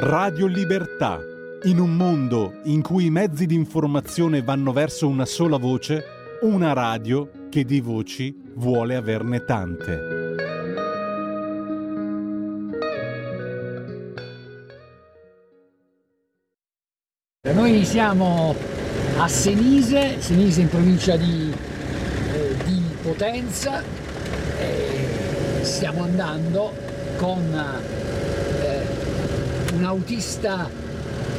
[0.00, 1.18] Radio Libertà.
[1.64, 6.04] In un mondo in cui i mezzi di informazione vanno verso una sola voce,
[6.42, 10.00] una radio che di voci vuole averne tante.
[17.52, 18.54] Noi siamo
[19.16, 21.52] a Senise, Senise in provincia di,
[22.32, 23.82] eh, di Potenza,
[24.60, 26.72] e stiamo andando
[27.16, 27.97] con
[29.78, 30.68] un autista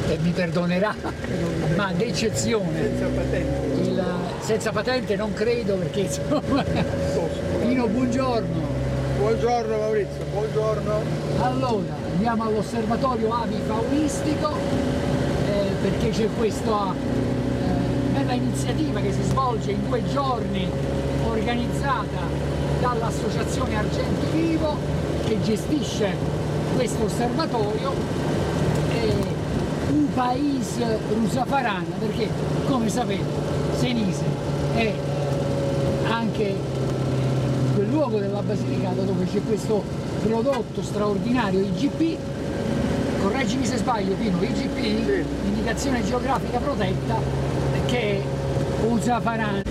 [0.08, 0.94] che mi perdonerà,
[1.76, 2.80] ma d'eccezione.
[2.80, 3.80] Senza patente.
[3.82, 4.04] Il,
[4.40, 6.64] senza patente non credo perché insomma.
[7.60, 8.78] Pino, buongiorno.
[9.18, 11.02] Buongiorno Maurizio, buongiorno.
[11.42, 14.56] Allora, andiamo all'osservatorio avifaunistico
[15.46, 20.66] eh, perché c'è questa eh, bella iniziativa che si svolge in quei giorni
[21.28, 22.48] organizzata
[22.80, 24.78] dall'associazione Argento Vivo
[25.26, 26.16] che gestisce
[26.74, 28.19] questo osservatorio
[30.14, 32.28] paese rusafarana perché
[32.66, 33.24] come sapete
[33.76, 34.24] Senise
[34.74, 34.94] è
[36.08, 36.54] anche
[37.74, 39.82] quel luogo della Basilicata dove c'è questo
[40.22, 42.18] prodotto straordinario IGP
[43.20, 47.16] correggimi se sbaglio Pino IGP indicazione geografica protetta
[47.86, 48.22] che è
[48.86, 49.62] Usafarana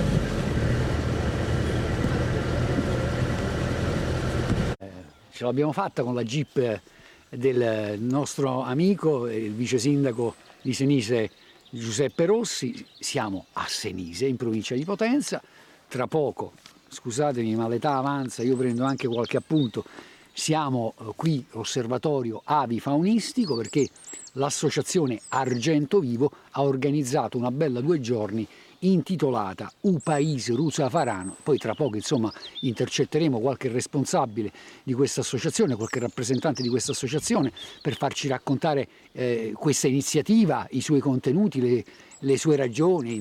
[5.32, 6.82] ce l'abbiamo fatta con la jeep
[7.30, 11.30] del nostro amico il vice sindaco di Senise
[11.70, 12.86] Giuseppe Rossi.
[13.00, 15.42] Siamo a Senise in provincia di Potenza.
[15.88, 16.54] Tra poco
[16.88, 19.86] scusatemi ma l'età avanza io prendo anche qualche appunto.
[20.34, 23.88] Siamo eh, qui osservatorio avifaunistico perché
[24.34, 28.48] l'associazione Argento Vivo ha organizzato una bella due giorni
[28.80, 34.52] intitolata U Paese Rusa Farano, poi tra poco insomma intercetteremo qualche responsabile
[34.84, 40.82] di questa associazione, qualche rappresentante di questa associazione per farci raccontare eh, questa iniziativa, i
[40.82, 41.84] suoi contenuti, le,
[42.20, 43.16] le sue ragioni,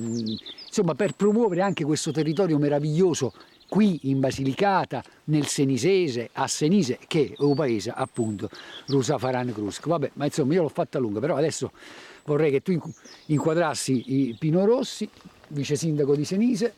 [0.65, 3.33] insomma per promuovere anche questo territorio meraviglioso
[3.67, 8.49] qui in Basilicata, nel Senisese, a Senise, che è un paese appunto
[8.87, 9.89] Rusa Faran Crusco.
[9.89, 11.71] Vabbè, ma insomma io l'ho fatta lunga, però adesso
[12.25, 12.77] vorrei che tu
[13.27, 15.07] inquadrassi Pino Rossi,
[15.49, 16.73] vice sindaco di Senise.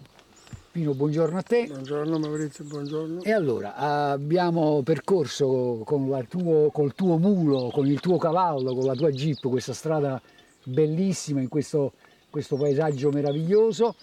[0.72, 1.68] Pino, buongiorno a te.
[1.68, 3.24] Buongiorno Maurizio, buongiorno.
[3.24, 8.96] E allora, abbiamo percorso con tuo, col tuo mulo, con il tuo cavallo, con la
[8.96, 10.22] tua jeep, questa strada
[10.64, 11.94] bellissima in questo,
[12.30, 13.96] questo paesaggio meraviglioso,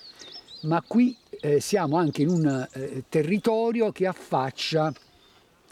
[0.62, 4.92] ma qui eh, siamo anche in un eh, territorio che affaccia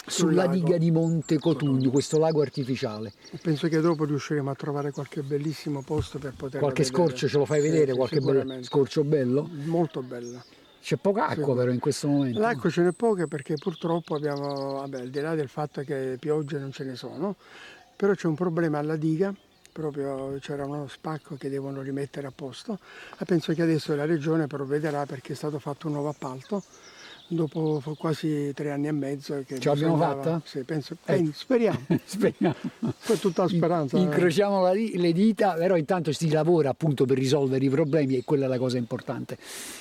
[0.07, 3.13] sulla diga di Monte Cotugno, questo lago artificiale.
[3.43, 7.45] Penso che dopo riusciremo a trovare qualche bellissimo posto per poter Qualche scorcio ce lo
[7.45, 9.49] fai vedere, sì, qualche bel scorcio bello?
[9.65, 10.43] Molto bello.
[10.81, 12.39] C'è poca acqua però in questo momento.
[12.39, 16.59] L'acqua ce n'è poca perché purtroppo abbiamo, vabbè, al di là del fatto che piogge
[16.59, 17.35] non ce ne sono,
[17.97, 19.35] però c'è un problema alla diga,
[19.73, 22.79] proprio c'era uno spacco che devono rimettere a posto
[23.19, 26.63] e penso che adesso la regione provvederà perché è stato fatto un nuovo appalto
[27.29, 29.43] dopo quasi tre anni e mezzo.
[29.47, 30.41] Che Ce l'abbiamo fatta?
[30.45, 31.31] Sì, penso, Eh.
[31.33, 31.79] speriamo.
[32.05, 32.55] Speriamo.
[33.05, 33.99] Poi tutta la speranza.
[33.99, 38.25] Incrociamo la di- le dita, però intanto si lavora appunto per risolvere i problemi e
[38.25, 39.37] quella è la cosa importante.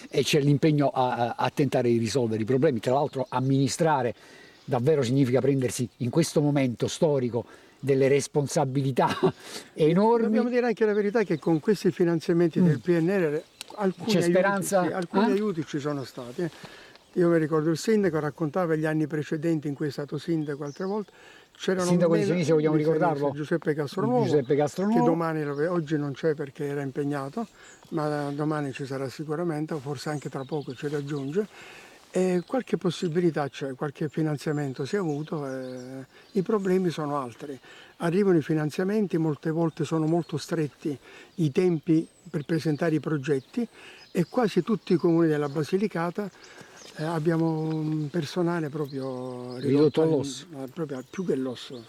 [0.09, 2.79] E c'è l'impegno a, a- tentare di risolvere i problemi.
[2.79, 4.13] Tra l'altro amministrare
[4.63, 7.45] davvero significa prendersi in questo momento storico
[7.79, 9.07] delle responsabilità
[9.75, 10.25] enormi.
[10.25, 13.41] Dobbiamo dire anche la verità che con questi finanziamenti del PNR
[13.77, 14.07] alcuni, Mm.
[14.07, 14.83] C'è aiuti, speranza?
[14.85, 15.31] sì, alcuni Eh?
[15.33, 16.49] aiuti ci sono stati.
[17.15, 20.83] Io mi ricordo il sindaco raccontava gli anni precedenti in cui è stato sindaco altre
[20.83, 21.11] volte.
[21.53, 23.31] C'erano Il sindaco di Senise, vogliamo ricordarlo?
[23.31, 24.99] Giuseppe Castronuovo, Giuseppe Castronuovo.
[24.99, 27.47] che domani oggi non c'è perché era impegnato,
[27.91, 31.47] ma domani ci sarà sicuramente, o forse anche tra poco ci raggiunge.
[32.11, 37.57] E qualche possibilità c'è, qualche finanziamento si è avuto, eh, i problemi sono altri.
[37.97, 40.97] Arrivano i finanziamenti, molte volte sono molto stretti
[41.35, 43.65] i tempi per presentare i progetti
[44.11, 46.29] e quasi tutti i comuni della Basilicata
[46.97, 50.45] eh, abbiamo un personale proprio Ridotto al- all'osso.
[50.63, 51.83] eh, proprio più che l'osso.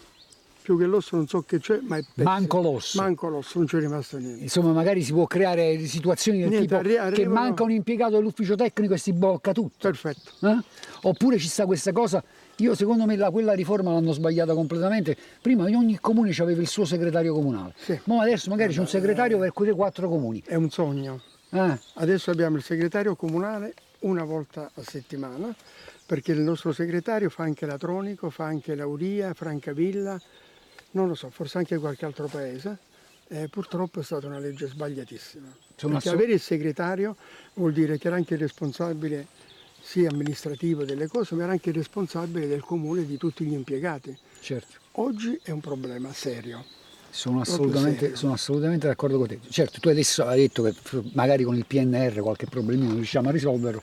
[0.61, 2.27] Più che l'osso non so che c'è, ma è pezzo.
[2.27, 3.01] Manco l'osso.
[3.01, 4.43] Manco l'osso, non c'è rimasto niente.
[4.43, 8.17] Insomma, magari si può creare situazioni del Niente, tipo arri- che arrivano- manca un impiegato
[8.17, 9.77] dell'ufficio tecnico e si blocca tutto.
[9.79, 10.31] Perfetto.
[10.45, 10.57] Eh?
[11.03, 12.21] Oppure ci sta questa cosa,
[12.57, 15.15] io secondo me la- quella riforma l'hanno sbagliata completamente.
[15.41, 17.97] Prima ogni comune aveva il suo segretario comunale, Sì.
[18.03, 20.43] ma adesso magari c'è un segretario per quei quattro comuni.
[20.45, 21.21] È un sogno.
[21.49, 25.53] Eh, Adesso abbiamo il segretario comunale una volta a settimana,
[26.05, 30.19] perché il nostro segretario fa anche Latronico, fa anche Lauria, Francavilla,
[30.91, 32.85] non lo so, forse anche qualche altro paese.
[33.29, 35.53] Eh, purtroppo è stata una legge sbagliatissima.
[35.75, 37.17] Sono perché avere il segretario
[37.55, 39.27] vuol dire che era anche il responsabile
[39.81, 43.53] sia amministrativo delle cose, ma era anche il responsabile del comune e di tutti gli
[43.53, 44.17] impiegati.
[44.39, 44.75] certo.
[44.99, 46.65] Oggi è un problema serio.
[47.09, 49.39] Sono assolutamente, sono assolutamente, d'accordo con te.
[49.49, 50.73] Certo, tu adesso hai detto che
[51.13, 53.81] magari con il PNR qualche problemino riusciamo a risolverlo.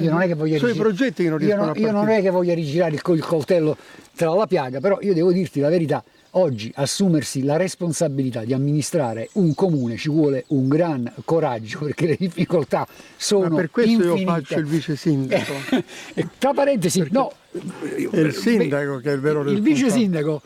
[0.00, 1.90] Io non è che voglio Sono i rigirare- progetti che non io, non- a io
[1.90, 3.76] non è che voglio rigirare il, col- il coltello
[4.14, 6.04] tra la piaga, però io devo dirti la verità.
[6.32, 12.16] Oggi assumersi la responsabilità di amministrare un comune ci vuole un gran coraggio perché le
[12.18, 12.86] difficoltà
[13.16, 14.30] sono Ma per questo io infinite.
[14.42, 15.52] faccio il vice sindaco.
[16.36, 17.32] Tra parentesi, no,
[18.10, 19.90] È il sindaco che è il vero il vice responsabile.
[20.02, 20.42] sindaco.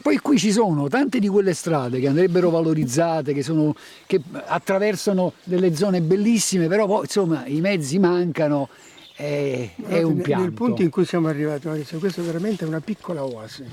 [0.00, 3.74] Poi qui ci sono tante di quelle strade che andrebbero valorizzate, che, sono,
[4.06, 8.68] che attraversano delle zone bellissime, però poi insomma i mezzi mancano,
[9.14, 10.44] è, è un Nel- pianto.
[10.44, 13.64] Nel punto in cui siamo arrivati, Maurizio, questo è veramente una piccola oasi.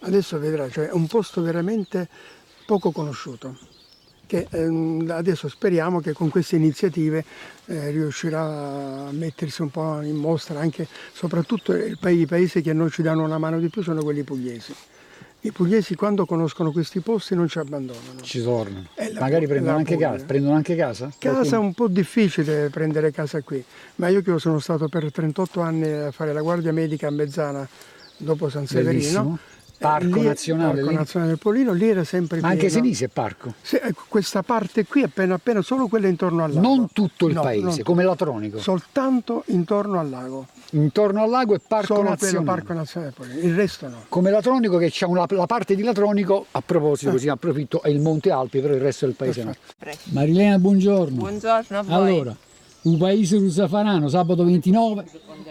[0.00, 2.08] Adesso vedrà, cioè è un posto veramente
[2.64, 3.56] poco conosciuto.
[4.26, 7.24] Che ehm, adesso speriamo che con queste iniziative
[7.66, 12.90] eh, riuscirà a mettersi un po' in mostra anche, soprattutto i paesi che a noi
[12.90, 14.74] ci danno una mano di più sono quelli pugliesi.
[15.42, 18.20] I pugliesi quando conoscono questi posti non ci abbandonano.
[18.22, 18.86] Ci tornano.
[18.96, 21.12] La- Magari prendono la anche, casa, prendono anche casa?
[21.16, 23.62] Casa è un po' difficile prendere casa qui,
[23.96, 27.66] ma io che sono stato per 38 anni a fare la guardia medica a Mezzana
[28.16, 28.92] dopo San Severino.
[28.98, 29.38] Bellissimo.
[29.78, 30.94] Parco lì- nazionale Parco lì?
[30.96, 32.74] nazionale del Polino, lì era sempre Ma anche pieno.
[32.74, 33.54] Senise è parco.
[33.62, 36.66] Sì, ecco, questa parte qui appena appena solo quella intorno al lago.
[36.66, 38.58] Non tutto il No, paese, come Latronico.
[38.58, 40.48] Soltanto intorno al lago.
[40.72, 42.44] Intorno al lago è parco solo nazionale.
[42.44, 44.04] Parco Nazionale il resto no.
[44.08, 48.00] Come Latronico che c'ha una, la parte di Latronico, a proposito, così approfitto, è il
[48.00, 49.54] Monte Alpi, però il resto del paese no.
[50.10, 51.16] Marilena, buongiorno.
[51.16, 51.94] Buongiorno a voi.
[51.94, 52.36] Allora,
[52.82, 55.04] un paese rusafarano, sabato 29,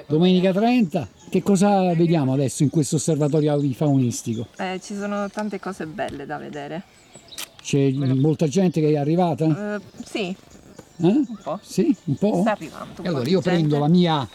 [0.05, 1.07] domenica 30.
[1.29, 4.47] Che cosa vediamo adesso in questo osservatorio avifaunistico?
[4.57, 6.83] Eh, ci sono tante cose belle da vedere.
[7.61, 9.75] C'è molta gente che è arrivata?
[9.75, 11.05] Eh, sì, Eh?
[11.05, 11.59] un po'.
[11.63, 12.41] Sì, un po'?
[12.41, 12.93] Sta arrivando.
[13.01, 13.49] un E allora po' io gente.
[13.49, 14.27] prendo la mia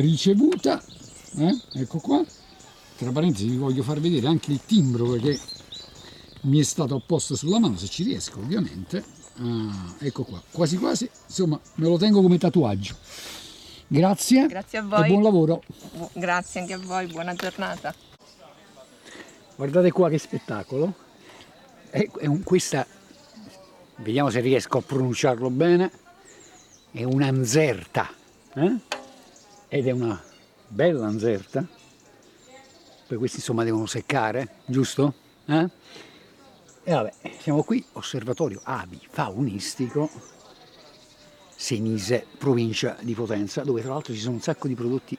[0.00, 0.82] ricevuta,
[1.38, 2.24] eh, ecco qua,
[2.96, 5.38] tra parentesi vi voglio far vedere anche il timbro perché
[6.42, 9.04] mi è stato apposto sulla mano, se ci riesco ovviamente.
[9.38, 12.94] Ah, ecco qua, quasi quasi, insomma me lo tengo come tatuaggio.
[13.86, 15.08] Grazie, Grazie a e voi.
[15.08, 15.62] buon lavoro.
[16.12, 17.94] Grazie anche a voi, buona giornata.
[19.56, 20.94] Guardate qua che spettacolo.
[21.90, 22.84] È, è un- questa,
[23.96, 25.90] vediamo se riesco a pronunciarlo bene,
[26.92, 28.08] è un'anzerta.
[28.54, 28.76] eh?
[29.74, 30.22] Ed è una
[30.68, 31.66] bella anzerta.
[33.08, 35.14] Poi questi insomma devono seccare, giusto?
[35.46, 35.68] Eh?
[36.84, 40.08] E vabbè, siamo qui, osservatorio avi faunistico,
[41.56, 45.18] Senise, provincia di Potenza, dove tra l'altro ci sono un sacco di prodotti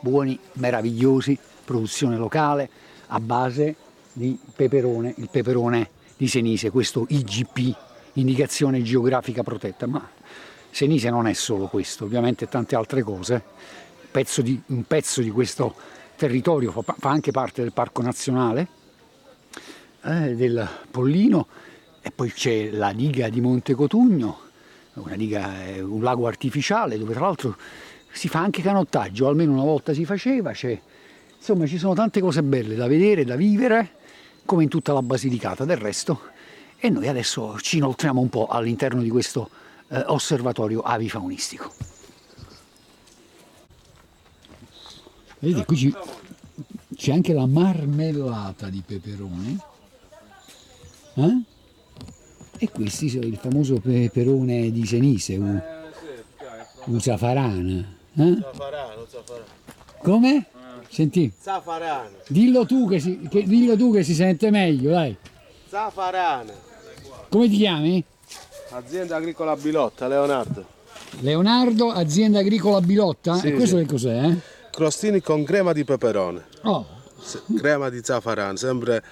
[0.00, 2.68] buoni, meravigliosi, produzione locale
[3.06, 3.76] a base
[4.12, 7.76] di peperone, il peperone di Senise, questo IGP,
[8.14, 10.10] indicazione geografica protetta, ma
[10.74, 13.83] Senise non è solo questo, ovviamente tante altre cose.
[14.14, 15.74] Pezzo di- un pezzo di questo
[16.14, 18.68] territorio fa, fa anche parte del Parco Nazionale
[20.04, 21.48] eh, del Pollino
[22.00, 24.38] e poi c'è la diga di Monte Cotugno,
[24.92, 27.56] una diga, eh, un lago artificiale dove tra l'altro
[28.12, 30.80] si fa anche canottaggio, almeno una volta si faceva, c'è-
[31.36, 33.96] insomma ci sono tante cose belle da vedere, da vivere,
[34.44, 36.20] come in tutta la Basilicata del resto,
[36.78, 39.50] e noi adesso ci inoltriamo un po' all'interno di questo
[39.88, 41.72] eh, osservatorio avifaunistico.
[45.44, 45.94] Vedete, qui
[46.96, 49.58] c'è anche la marmellata di peperone.
[51.16, 51.42] Eh?
[52.56, 55.60] E questi sono il famoso peperone di Senise, u-
[56.86, 57.84] usafarana.
[58.16, 58.38] Eh?
[58.40, 59.44] Zafarano, zafarano.
[59.98, 60.46] Come?
[60.88, 62.16] Senti, Zafarano.
[62.28, 65.14] dillo tu, che si, che- dillo tu che si sente meglio, dai.
[65.68, 66.52] Zafarano.
[67.28, 68.02] Come ti chiami?
[68.70, 70.64] Azienda agricola Bilotta, Leonardo.
[71.20, 73.34] Leonardo, azienda agricola Bilotta?
[73.36, 73.82] Sì, e questo sì.
[73.84, 74.24] che cos'è?
[74.26, 74.52] eh?
[74.74, 76.44] Crostini con crema di peperone.
[76.62, 76.84] Oh,
[77.20, 79.02] Se- Crema di zafarano, sempre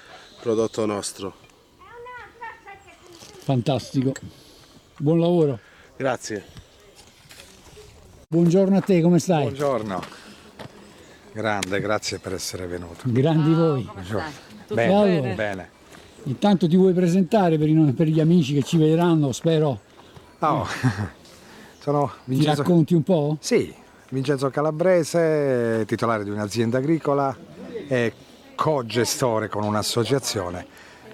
[0.41, 1.35] prodotto nostro.
[3.45, 4.13] fantastico.
[4.99, 5.59] Buon lavoro.
[5.97, 6.45] Grazie.
[8.29, 9.43] Buongiorno a te, come stai?
[9.43, 10.03] Buongiorno.
[11.33, 13.03] Grande, grazie per essere venuto.
[13.05, 13.89] Grandi voi.
[14.67, 15.05] Tutto E allora?
[15.21, 15.35] bene?
[15.35, 15.71] Bene.
[16.25, 19.81] Intanto ti vuoi presentare per, i- per gli amici che ci vedranno, spero.
[20.41, 20.67] Oh,
[21.81, 23.37] sono Ti Vincenzo, racconti un po'?
[23.41, 23.75] sì,
[24.13, 27.35] Vincenzo Calabrese, titolare di un'azienda agricola
[27.89, 28.13] e
[28.55, 30.67] co-gestore con un'associazione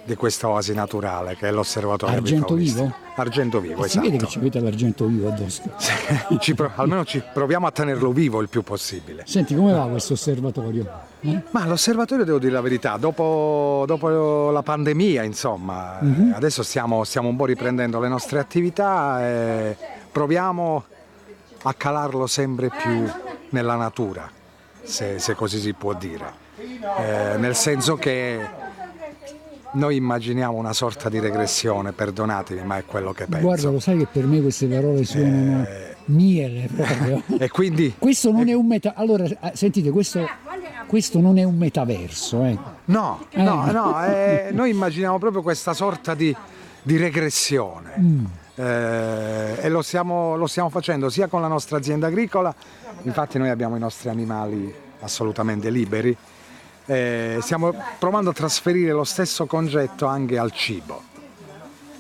[0.02, 2.54] di questa oasi naturale che è l'osservatorio Argento.
[2.54, 2.92] Vivo?
[3.14, 4.30] Argento vivo, Si vede che esatto.
[4.32, 5.62] ci avete l'argento vivo addosso.
[6.40, 9.22] Ci pro- almeno ci proviamo a tenerlo vivo il più possibile.
[9.26, 10.88] Senti, come va questo osservatorio?
[11.20, 11.40] Eh?
[11.50, 16.30] Ma l'osservatorio devo dire la verità, dopo, dopo la pandemia, insomma, Mhm.
[16.32, 19.76] eh, adesso stiamo, stiamo un po' riprendendo le nostre attività e
[20.10, 20.84] proviamo
[21.62, 23.10] a calarlo sempre più
[23.50, 24.30] nella natura,
[24.82, 26.46] se, se così si può dire.
[26.56, 28.40] Eh, nel senso che
[29.72, 33.46] noi immaginiamo una sorta di regressione, perdonatemi, ma è quello che penso.
[33.46, 35.66] Guarda, lo sai che per me queste parole suonano
[36.06, 37.22] miele proprio.
[37.38, 38.94] E quindi Questo non è un meta.
[38.94, 40.26] Allora, eh, sentite, questo,
[40.86, 42.58] questo non è un metaverso, eh.
[42.86, 46.34] no, no, no, eh, noi immaginiamo proprio questa sorta di,
[46.82, 48.46] di regressione.
[48.58, 52.52] Eh, e lo stiamo, lo stiamo facendo sia con la nostra azienda agricola,
[53.02, 56.16] infatti noi abbiamo i nostri animali assolutamente liberi,
[56.86, 61.02] eh, stiamo provando a trasferire lo stesso concetto anche al cibo,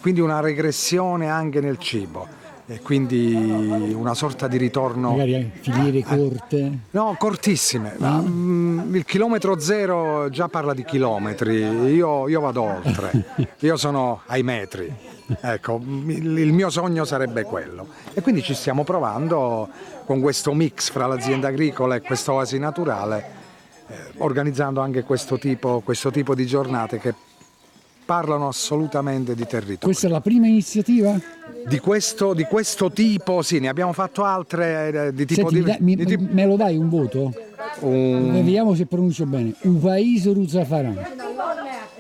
[0.00, 2.26] quindi una regressione anche nel cibo
[2.70, 5.12] e quindi una sorta di ritorno...
[5.12, 6.70] Magari filiere corte.
[6.90, 7.94] No, cortissime.
[7.96, 13.24] Ma, mm, il chilometro zero già parla di chilometri, io, io vado oltre,
[13.60, 14.94] io sono ai metri.
[15.40, 17.86] Ecco, il, mio sogno sarebbe quello.
[18.12, 19.66] E quindi ci stiamo provando
[20.04, 23.24] con questo mix fra l'azienda agricola e questa oasi naturale,
[23.86, 27.14] eh, organizzando anche questo tipo, questo tipo di giornate che
[28.12, 29.80] parlano assolutamente di territorio.
[29.80, 31.14] Questa è la prima iniziativa?
[31.66, 35.62] Di questo, di questo tipo, sì, ne abbiamo fatto altre eh, di tipo Senti, di-
[35.70, 37.30] dai- mi- di tipo- me lo dai un voto?
[37.80, 39.52] un- Vediamo se pronuncio bene.
[39.60, 40.98] Uvaiso Ruzzafaran.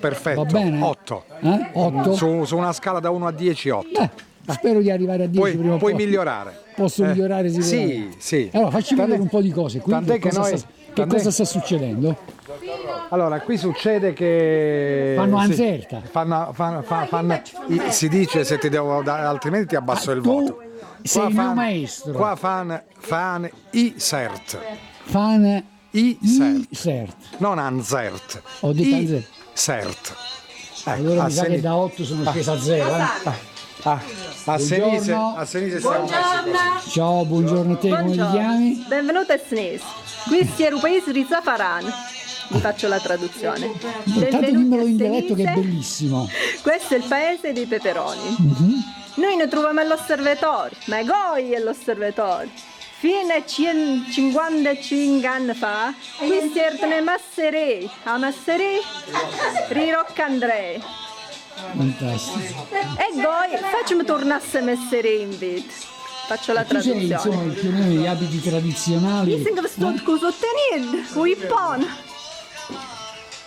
[0.00, 0.44] perfetto.
[0.44, 0.80] Va bene?
[0.80, 1.24] 8.
[1.42, 1.70] Eh?
[1.74, 2.14] 8?
[2.14, 3.88] Su, su una scala da 1 a 10, 8.
[4.00, 6.04] Beh, spero di arrivare a 10 Puoi, prima puoi poi.
[6.06, 6.56] migliorare.
[6.74, 8.12] Posso Eh, migliorare sicuramente.
[8.18, 8.50] Sì, sì.
[8.54, 9.80] Allora, facci Tant'è- vedere un po' di cose.
[9.80, 12.16] Qui tant'è che, noi- sta, che cosa sta succedendo?
[13.10, 15.14] Allora, qui succede che...
[15.16, 16.02] Fanno sì, anzerta.
[16.10, 20.18] fanno, fanno- fa- fanno- i- si dice se ti devo dare, altrimenti ti abbasso il
[20.18, 20.62] Ah, tu voto.
[21.02, 22.12] sei il mio maestro.
[22.12, 24.58] Qua fan, fan i cert.
[25.04, 27.16] Fan I i cert.
[27.38, 28.42] Non anzert.
[28.60, 29.28] Ho detto anzert.
[29.54, 30.16] cert.
[30.84, 32.96] Ecco, Allora a mi sa che da 8 sono scesa a 0.
[32.96, 33.02] Eh?
[33.82, 34.00] Ah,
[34.44, 35.34] a Senise, Buongiorno.
[35.36, 38.84] a Senise stiamo messi Ciao, buongiorno a te, come ti chiami?
[38.88, 39.82] Benvenuto a Snes.
[40.26, 41.84] Questo è il paese di Zafaran.
[42.50, 43.70] Vi faccio la traduzione.
[44.04, 46.28] Intanto dimmelo a in dialetto che è bellissimo.
[46.62, 48.36] Questo è il paese dei peperoni.
[48.38, 48.82] Mhm.
[49.16, 52.50] Noi ne troviamo all'osservatorio, ma Goi è l'osservatorio.
[53.00, 57.88] Fino a 155 anni fa, questi erano i masserei.
[58.04, 58.78] A masserei,
[59.68, 60.82] Rirocca Andrei.
[61.76, 62.66] Fantastico.
[62.70, 65.86] E Goi, facciamo tornare a messerei invece.
[66.26, 67.52] Faccio la Tu sei insomma traduzione.
[67.52, 69.34] il pioniere degli abiti tradizionali.
[69.36, 71.26] Mi sembra che sto con sostenere, con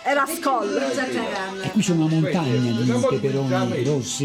[0.04, 0.90] E la scolla.
[1.62, 4.24] E qui c'è una montagna di peperoni rossi.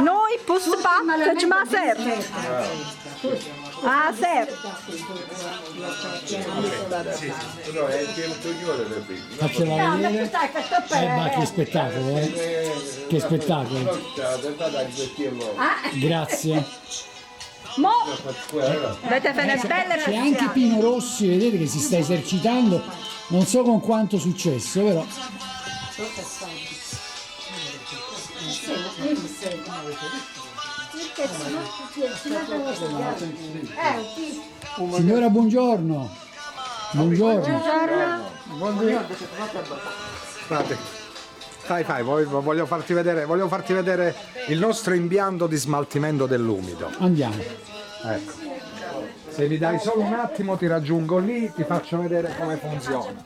[0.00, 2.14] Noi posso fare, facciamo a serra.
[3.84, 4.80] A serra.
[9.36, 10.30] Faccela vedere.
[10.90, 13.06] Eh, ma che spettacolo, eh?
[13.08, 13.98] Che spettacolo.
[15.94, 16.64] Grazie.
[17.76, 17.88] Mo,
[19.00, 22.82] avete fare belle C'è anche Pino Rossi, vedete che si sta esercitando.
[23.32, 25.06] Non so con quanto successo, però.
[34.96, 36.10] Signora, buongiorno.
[36.92, 37.62] Buongiorno.
[40.46, 40.76] Guardate.
[41.60, 44.14] Fai, fai, voglio, voglio farti vedere, voglio farti vedere
[44.48, 46.90] il nostro impianto di smaltimento dell'umido.
[46.98, 47.36] Andiamo.
[48.04, 48.61] Ecco.
[49.28, 53.24] Se mi dai solo un attimo ti raggiungo lì, ti faccio vedere come funziona.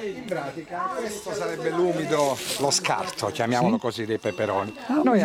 [0.00, 4.76] In pratica questo sarebbe l'umido, lo scarto, chiamiamolo così, dei peperoni.
[4.86, 5.20] Ah, Noi,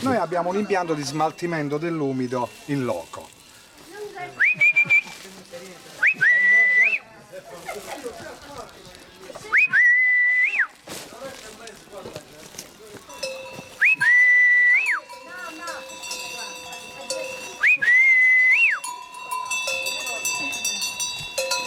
[0.00, 3.36] noi abbiamo un impianto di smaltimento dell'umido in loco.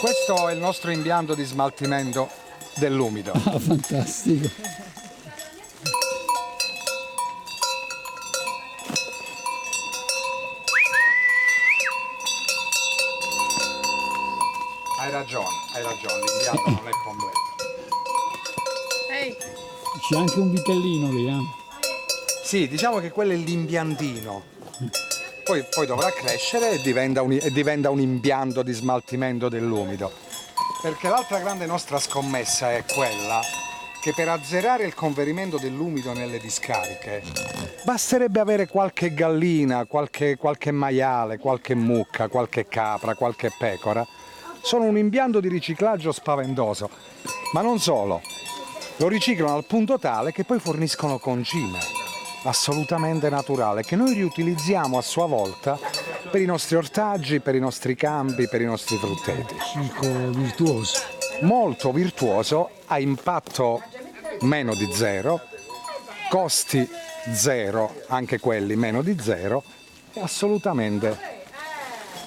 [0.02, 2.30] Questo è il nostro impianto di smaltimento
[2.76, 3.32] dell'umido.
[3.32, 4.50] Ah, fantastico.
[15.00, 17.40] Hai ragione, hai ragione, l'impianto non è completo.
[20.10, 21.40] C'è anche un vitellino lì, eh?
[22.44, 24.44] Sì, diciamo che quello è l'impiantino.
[25.46, 30.30] Poi, poi dovrà crescere e diventa, un, e diventa un impianto di smaltimento dell'umido.
[30.82, 33.40] Perché l'altra grande nostra scommessa è quella
[34.02, 37.22] che per azzerare il conferimento dell'umido nelle discariche
[37.84, 44.04] basterebbe avere qualche gallina, qualche, qualche maiale, qualche mucca, qualche capra, qualche pecora.
[44.62, 46.90] Sono un impianto di riciclaggio spaventoso.
[47.54, 48.20] Ma non solo,
[48.98, 52.01] lo riciclano al punto tale che poi forniscono concime.
[52.44, 55.78] Assolutamente naturale che noi riutilizziamo a sua volta
[56.30, 59.56] per i nostri ortaggi, per i nostri campi, per i nostri frutteti.
[59.74, 61.00] Circo virtuoso.
[61.42, 63.82] Molto virtuoso, ha impatto
[64.42, 65.42] meno di zero,
[66.30, 66.88] costi
[67.34, 69.64] zero, anche quelli meno di zero,
[70.20, 71.18] assolutamente,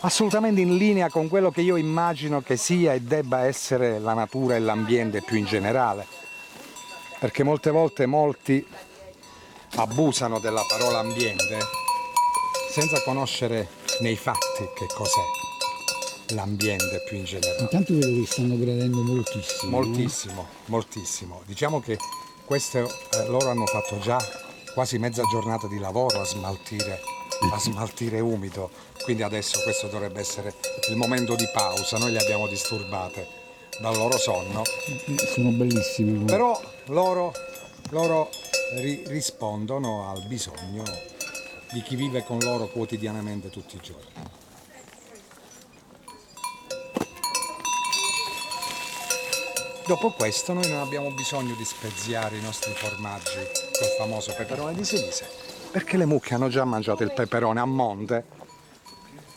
[0.00, 4.56] assolutamente in linea con quello che io immagino che sia e debba essere la natura
[4.56, 6.06] e l'ambiente più in generale.
[7.18, 8.66] Perché molte volte molti
[9.76, 11.58] abusano della parola ambiente
[12.70, 13.68] senza conoscere
[14.00, 17.60] nei fatti che cos'è l'ambiente più in generale.
[17.60, 19.70] Intanto vedo che stanno gradendo moltissimo.
[19.70, 21.42] Moltissimo, moltissimo.
[21.44, 21.98] Diciamo che
[22.44, 24.18] queste eh, loro hanno fatto già
[24.72, 27.00] quasi mezza giornata di lavoro a smaltire,
[27.52, 28.70] a smaltire umido,
[29.04, 30.54] quindi adesso questo dovrebbe essere
[30.88, 33.42] il momento di pausa, noi le abbiamo disturbate
[33.80, 34.62] dal loro sonno,
[35.32, 36.24] Sono bellissimi.
[36.24, 37.32] però loro,
[37.90, 38.30] loro
[38.80, 40.82] ri- rispondono al bisogno
[41.72, 44.12] di chi vive con loro quotidianamente tutti i giorni.
[49.86, 53.38] Dopo questo noi non abbiamo bisogno di speziare i nostri formaggi
[53.78, 55.26] col famoso peperone di Sinise,
[55.70, 58.24] perché le mucche hanno già mangiato il peperone a monte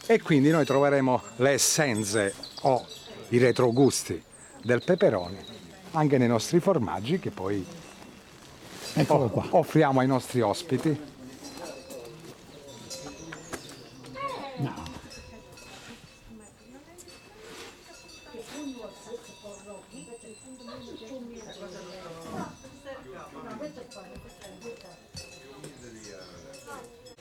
[0.06, 2.86] e quindi noi troveremo le essenze o
[3.30, 4.24] i retrogusti
[4.62, 5.44] del peperone
[5.92, 7.66] anche nei nostri formaggi che poi
[9.00, 9.46] Eccolo qua.
[9.52, 11.16] offriamo ai nostri ospiti.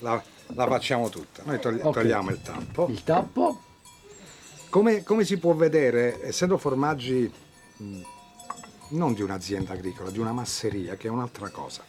[0.00, 1.42] La, la facciamo tutta.
[1.44, 1.94] Noi togli- Ok.
[2.00, 2.86] togliamo il tappo.
[2.88, 3.60] Il tappo.
[4.68, 7.32] Come, come si può vedere, essendo formaggi
[7.78, 8.00] mh,
[8.88, 11.82] non di un'azienda agricola, di una masseria, che è un'altra cosa.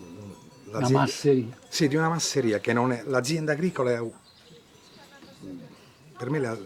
[0.00, 0.30] Mm,
[0.68, 1.56] Una L'azienda- masseria.
[1.68, 3.02] Sì, di una masseria che non è.
[3.06, 4.02] L'azienda agricola è.
[6.18, 6.58] Per me la-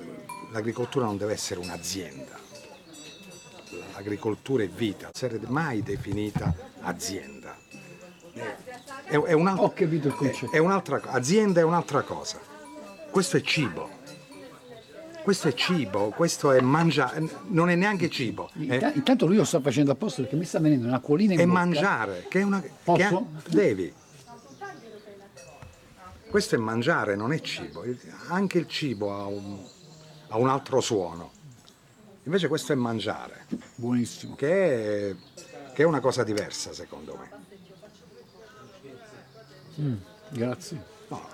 [0.52, 2.38] l'agricoltura non deve essere un'azienda.
[3.94, 7.56] L'agricoltura è vita, non essere mai definita azienda.
[9.04, 10.52] È, è un'altra, Ho capito il concetto.
[10.52, 12.38] è un'altra co- azienda è un'altra cosa.
[13.10, 13.98] Questo è cibo.
[15.30, 19.44] Questo è cibo, questo è mangiare, non è neanche cibo, è, Inta- Intanto lui lo
[19.44, 21.56] sta facendo apposta perché mi sta venendo un'acquolina in è bocca.
[21.56, 22.60] mangiare, che è una...
[22.60, 23.16] che Posso?
[23.16, 23.94] ha- devi.
[26.28, 27.84] Questo è mangiare, non è cibo.
[28.26, 29.64] Anche il cibo ha un,
[30.30, 31.30] ha un altro suono.
[32.24, 34.34] Invece questo è mangiare, Buonissimo.
[34.34, 35.14] che è,
[35.72, 37.16] che è una cosa diversa secondo
[39.76, 40.00] me.
[40.30, 40.82] Grazie.
[41.06, 41.24] No.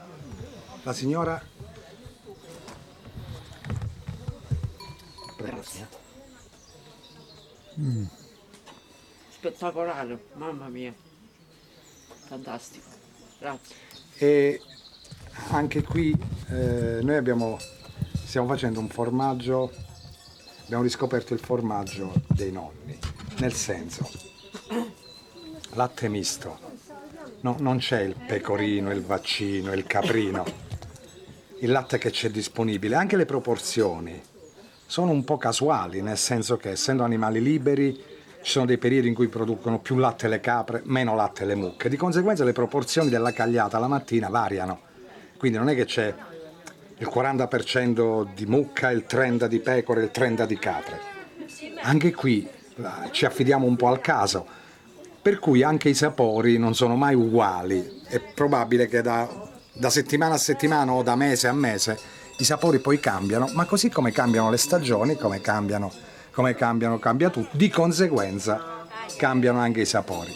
[0.83, 1.55] La signora...
[5.37, 5.63] Prego.
[9.31, 10.95] Spettacolare, mamma mia.
[12.27, 12.87] Fantastico.
[13.39, 13.75] Grazie.
[14.19, 14.61] E
[15.51, 16.17] anche qui
[16.49, 17.59] eh, noi abbiamo,
[18.25, 19.71] stiamo facendo un formaggio,
[20.65, 22.99] abbiamo riscoperto il formaggio dei nonni,
[23.39, 24.09] nel senso,
[25.75, 26.67] latte misto,
[27.41, 30.45] No, non c'è il pecorino, il vaccino, il caprino,
[31.61, 34.21] il latte che c'è disponibile, anche le proporzioni
[34.87, 37.95] sono un po' casuali, nel senso che essendo animali liberi
[38.41, 41.89] ci sono dei periodi in cui producono più latte le capre, meno latte le mucche,
[41.89, 44.81] di conseguenza le proporzioni della cagliata la mattina variano,
[45.37, 46.15] quindi non è che c'è
[46.99, 51.01] il 40% di mucca, il 30% di pecore, il 30% di capre.
[51.83, 54.47] Anche qui eh, ci affidiamo un po' al caso,
[55.21, 58.03] per cui anche i sapori non sono mai uguali.
[58.07, 59.29] È probabile che da,
[59.73, 61.99] da settimana a settimana o da mese a mese
[62.39, 65.91] i sapori poi cambiano, ma così come cambiano le stagioni, come cambiano,
[66.33, 68.85] come cambiano, cambia tutto, di conseguenza
[69.17, 70.33] cambiano anche i sapori.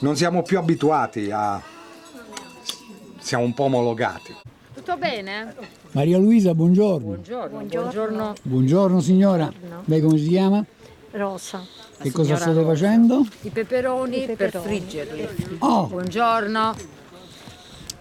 [0.00, 1.60] Non siamo più abituati a...
[3.18, 4.36] siamo un po' omologati.
[4.74, 5.54] Tutto bene?
[5.92, 7.06] Maria Luisa, buongiorno.
[7.06, 7.58] Buongiorno.
[7.58, 8.34] Buongiorno.
[8.42, 9.52] Buongiorno signora.
[9.84, 10.64] Lei come si chiama?
[11.12, 11.64] Rosa.
[12.00, 13.24] Che cosa state facendo?
[13.42, 15.58] I peperoni, per friggerli.
[15.58, 17.00] Oh, Buongiorno.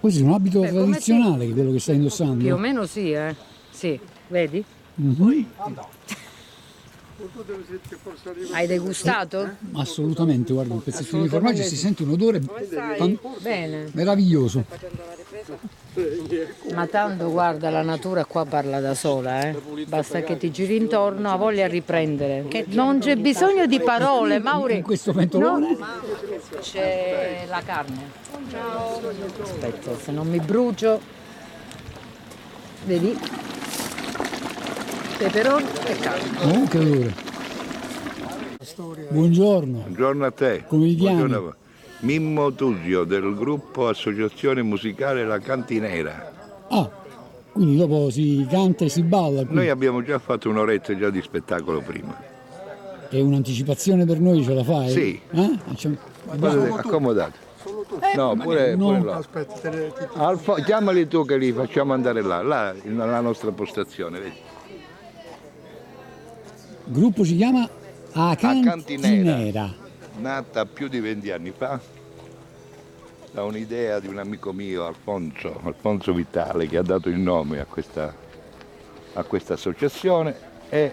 [0.01, 2.57] Questo è un abito Beh, tradizionale, quello che stai Più o indossando.
[2.57, 3.35] meno sì, eh.
[3.69, 4.63] Sì, vedi?
[4.95, 5.45] Mhm.
[8.51, 9.49] Hai degustato?
[9.73, 12.41] Assolutamente, guarda, un pezzettino di formaggio si sente un odore
[13.39, 13.89] Bene.
[13.93, 14.65] meraviglioso.
[16.73, 19.61] Ma tanto guarda, la natura qua parla da sola, eh.
[19.87, 22.45] Basta che ti giri intorno, ha voglia a riprendere.
[22.67, 24.77] Non c'è bisogno di parole, Mauri.
[24.77, 25.77] In questo pentolone?
[26.61, 28.09] C'è la carne.
[29.41, 30.99] Aspetta, se non mi brucio.
[32.85, 33.17] Vedi?
[35.21, 36.57] Peperoni e carne.
[36.57, 37.13] Oh, che.
[39.11, 39.77] Buongiorno.
[39.81, 40.63] Buongiorno a te.
[40.65, 41.17] Come ti chiami?
[41.17, 41.53] Buongiorno a voi.
[41.99, 46.31] Mimmo Tusio del gruppo Associazione Musicale La Cantinera.
[46.69, 46.89] Ah,
[47.51, 49.43] quindi dopo si canta e si balla.
[49.47, 52.19] Noi abbiamo già fatto un'oretta già di spettacolo prima.
[53.07, 54.89] È un'anticipazione per noi, ce la fai?
[54.89, 55.21] Sì.
[55.29, 55.59] Eh?
[56.35, 57.37] Guardate, accomodate.
[58.15, 58.85] No, pure, no.
[58.87, 59.15] pure là.
[59.17, 63.19] Aspetta, te le- ti- ti- Alfo- chiamali tu che li facciamo andare là, là, nella
[63.19, 64.49] nostra postazione, vedi?
[66.85, 67.67] Gruppo si chiama
[68.13, 68.69] A Cantinera.
[68.69, 69.73] Cantinera.
[70.17, 71.79] Nata più di 20 anni fa
[73.31, 77.65] da un'idea di un amico mio, Alfonso, Alfonso Vitale, che ha dato il nome a
[77.65, 78.13] questa,
[79.13, 80.35] a questa associazione
[80.69, 80.91] e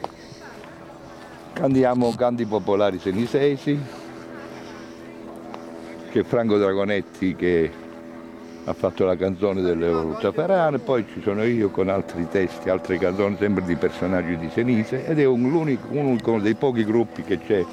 [1.52, 3.76] cantiamo canti popolari senisesi,
[6.12, 7.70] c'è Franco Dragonetti che
[8.68, 13.36] ha fatto la canzone delle Zaffarane, poi ci sono io con altri testi, altre canzoni
[13.38, 17.64] sempre di personaggi di Senise ed è un, l'unico- uno dei pochi gruppi che c'è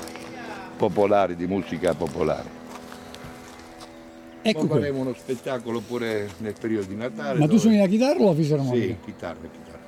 [0.77, 2.63] popolari, di musica popolare.
[4.41, 7.39] Ecco Poi faremo uno spettacolo pure nel periodo di Natale.
[7.39, 8.85] Ma tu dove- suoni la chitarra o la fisarmonica?
[8.85, 9.83] Sì, chitarra, chitarra.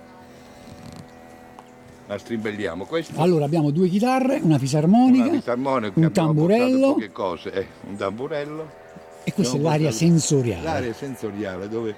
[2.07, 2.85] La strimbelliamo.
[2.85, 7.95] Questa Allora abbiamo due chitarre, una fisarmonica, una fisarmonica, un tamburello poche cose, eh, un
[7.95, 8.85] tamburello.
[9.27, 10.63] E questa è portato- sensoriale.
[10.63, 11.93] L'area sensoriale dove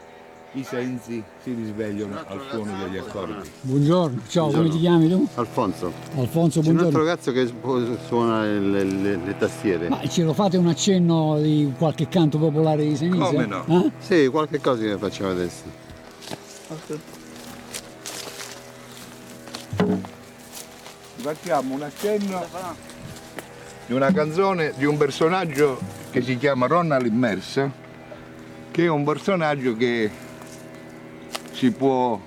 [0.53, 3.47] i sensi si risvegliano al suono degli accordi.
[3.61, 5.27] Buongiorno, ciao, come ti chiami tu?
[5.35, 5.93] Alfonso.
[6.15, 6.97] Alfonso, C'è un altro buongiorno.
[6.97, 9.89] ragazzo che suona le, le- le tastiere.
[9.89, 13.23] Ma ce lo fate un accenno di qualche canto popolare di Senise?
[13.23, 13.63] Come no?
[13.67, 13.91] Eh?
[13.99, 15.63] Sì, qualche cosa che facciamo adesso.
[21.21, 22.45] Facciamo un accenno
[23.85, 25.79] di una canzone di un personaggio
[26.11, 27.71] che si chiama Ronald Immersa,
[28.71, 30.09] che è un personaggio che
[31.51, 32.19] si può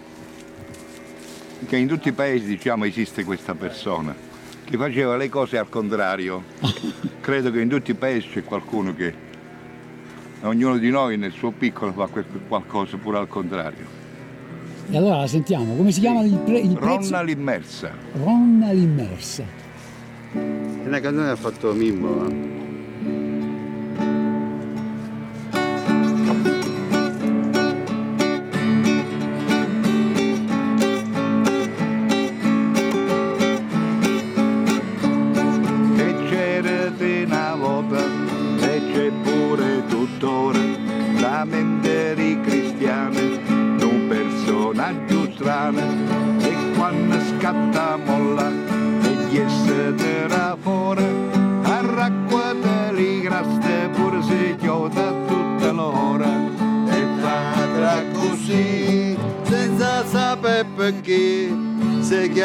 [1.66, 4.14] che in tutti i paesi diciamo esiste questa persona
[4.64, 6.42] che faceva le cose al contrario.
[7.20, 9.14] Credo che in tutti i paesi c'è qualcuno che
[10.42, 12.08] ognuno di noi nel suo piccolo fa
[12.48, 14.00] qualcosa pure al contrario.
[14.90, 17.10] E allora la sentiamo, come si chiama il, pre- il pezzo?
[17.10, 17.92] Ronald Immersa.
[18.22, 19.44] Ronna l'immersa.
[20.32, 22.26] È una canzone che ha fatto Mimmo.
[22.28, 22.62] eh.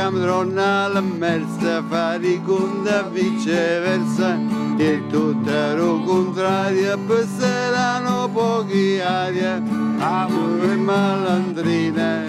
[0.10, 4.38] Donna l'immersa, fare conta viceversa,
[4.78, 9.62] e tutto era il contrario, passeranno pochi aria,
[10.00, 10.28] a
[10.62, 12.24] e malandrina,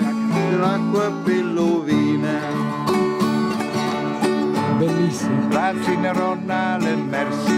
[0.58, 2.38] l'acqua pilluvina.
[4.78, 5.48] Bellissimo.
[5.50, 7.52] La cineronna l'immersa,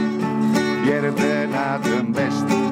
[0.85, 2.70] ieri tenato in veste,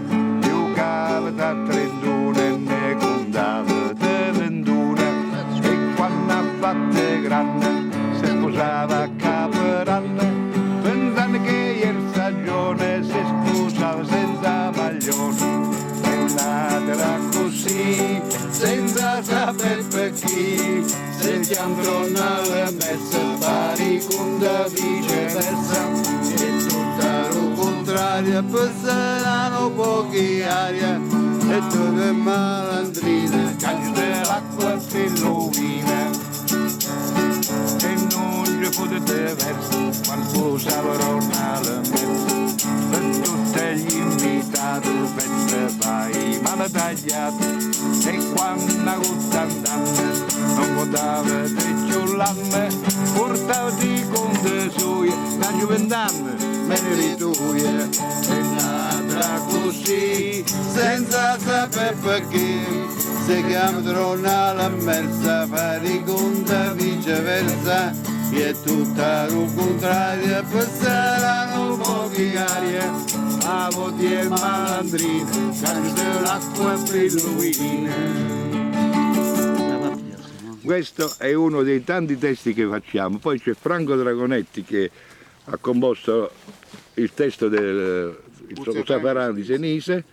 [28.38, 33.56] contrario, passeranno pochi aria, e tutto è malandrina.
[33.58, 36.10] cagli dell'acqua e pilluvina,
[37.80, 39.90] e non ci potete verso,
[40.32, 42.54] usavano alle messe,
[42.90, 47.46] per tutti gli invitati, fette fai male tagliate,
[48.04, 52.68] e quando a ottant'anni non potevate più lamme,
[53.14, 57.88] portati con le sue, da giovent'anni, me ne rituie,
[58.28, 62.60] È nata così, senza sapere perché,
[63.46, 67.92] chiama donna l'immersa, fare conta viceversa,
[68.30, 72.92] e tutta il contrario, passeranno pochi aria,
[73.44, 78.36] a voti e malandrine, cante l'acqua e pilluine.
[80.62, 83.16] Questo è uno dei tanti testi che facciamo.
[83.16, 84.90] Poi c'è Franco Dragonetti che
[85.50, 86.30] ha composto
[86.98, 88.16] il testo del
[88.48, 90.04] il Safarano di Senise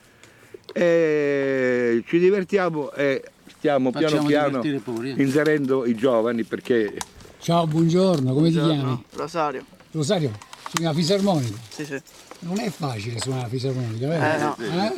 [0.73, 3.23] e ci divertiamo e
[3.57, 5.09] stiamo piano Facciamo piano divertire pure.
[5.17, 6.93] inserendo i giovani perché
[7.39, 9.03] Ciao, buongiorno, come ti chiami?
[9.11, 9.63] Rosario.
[9.91, 10.31] Rosario,
[10.67, 11.57] si chiama fisarmonica.
[11.69, 12.01] Sì, sì.
[12.39, 14.23] Non è facile suonare la fisarmonica, vero?
[14.25, 14.83] Eh, no.
[14.83, 14.93] Eh?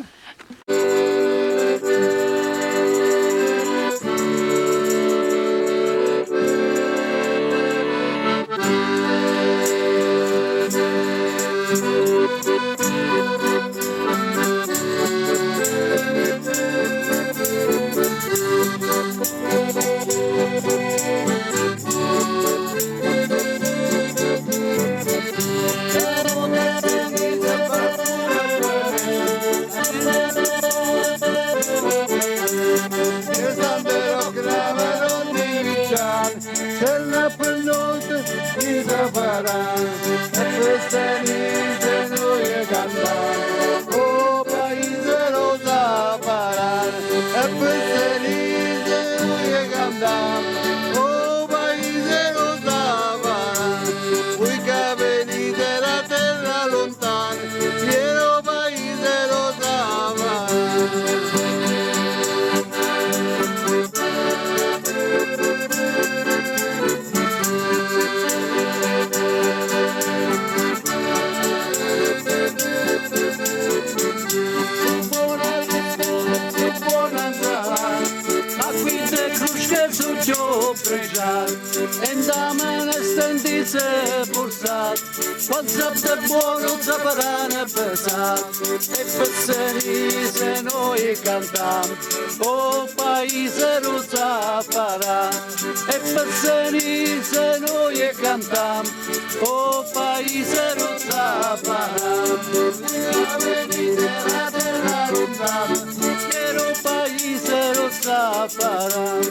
[108.07, 109.21] zaparam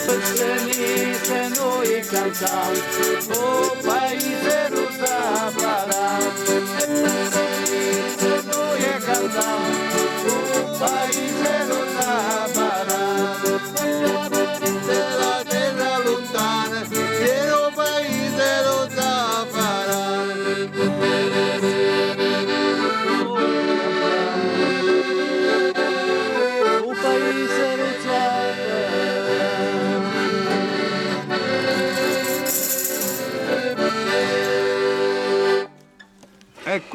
[0.00, 2.72] E pesseni se noi cantam
[3.36, 4.69] O paese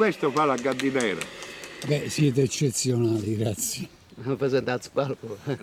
[0.06, 1.18] questo fa la gardinera.
[1.84, 3.88] Beh, siete eccezionali, grazie.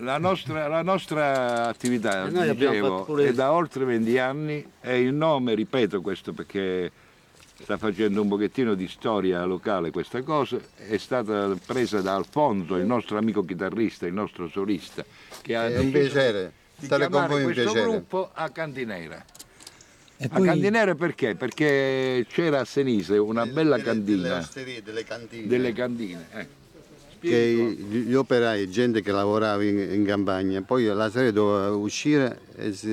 [0.00, 5.00] La nostra, la nostra attività E abbiamo dicevo, pure- è da oltre 20 anni e
[5.00, 6.92] il nome, ripeto questo perché
[7.62, 12.84] sta facendo un pochettino di storia locale questa cosa, è stata presa da Alfonso, il
[12.84, 15.04] nostro amico chitarrista, il nostro solista,
[15.40, 17.90] che ha È un deciso piacere di stare con chiamare voi, un questo piacere.
[17.90, 19.24] gruppo a Cantinera.
[20.24, 21.34] E A Cantinera perché?
[21.34, 25.46] Perché c'era a Senise una bella delle cantina, osterie, delle cantine.
[25.46, 26.26] delle cantine.
[26.32, 26.46] eh.
[27.20, 32.72] che gli operai, gente che lavorava in, in campagna, poi la sera doveva uscire e
[32.74, 32.88] si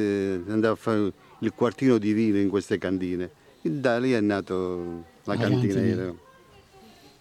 [0.48, 3.30] andava a fare il quartino di vino in queste cantine.
[3.62, 5.74] E da lì è nato la La cantina.
[5.74, 6.14] cantina.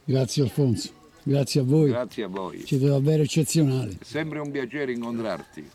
[0.04, 0.90] Grazie Alfonso,
[1.24, 1.90] grazie a voi.
[1.90, 2.62] Grazie a voi.
[2.66, 3.96] Siete davvero eccezionali.
[4.00, 5.68] È sempre un piacere incontrarti.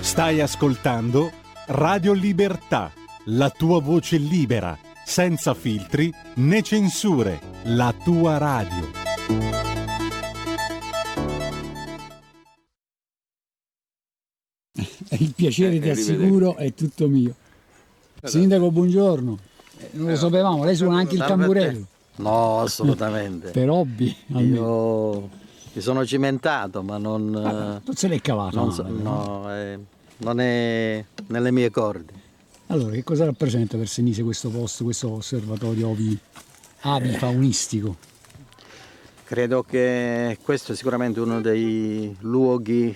[0.00, 1.30] Stai ascoltando
[1.66, 2.90] Radio Libertà,
[3.26, 8.96] la tua voce libera, senza filtri né censure, la tua radio.
[15.10, 17.34] Il piacere, Eh, ti assicuro, è tutto mio.
[18.22, 19.38] Sindaco, buongiorno.
[19.78, 21.86] Eh, Non lo sapevamo, lei suona anche il tamburello.
[22.16, 23.50] No, assolutamente.
[23.50, 24.54] Per hobby, almeno.
[24.54, 25.30] Io
[25.78, 27.34] mi sono cimentato, ma non...
[27.36, 29.42] Ah, non se l'è cavata Non, so- no?
[29.42, 29.78] no, eh,
[30.18, 32.12] non è nelle mie corde.
[32.66, 36.18] Allora, che cosa rappresenta per Senise questo posto, questo osservatorio avi,
[36.80, 37.96] avifaunistico?
[39.22, 42.94] Credo che questo è sicuramente uno dei luoghi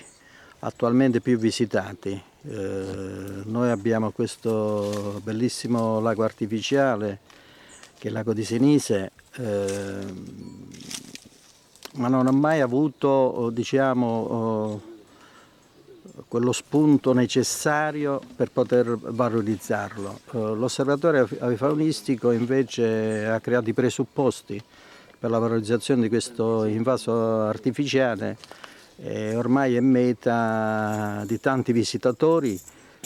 [0.61, 2.21] attualmente più visitati.
[2.45, 7.21] Eh, noi abbiamo questo bellissimo lago artificiale
[7.97, 9.99] che è il lago di Senise, eh,
[11.95, 14.81] ma non ho mai avuto, oh, diciamo, oh,
[16.29, 20.21] quello spunto necessario per poter valorizzarlo.
[20.33, 24.63] Eh, L'osservatorio avifaunistico invece ha creato i presupposti
[25.19, 28.37] per la valorizzazione di questo invaso artificiale
[28.97, 32.59] eh, ormai è meta di tanti visitatori,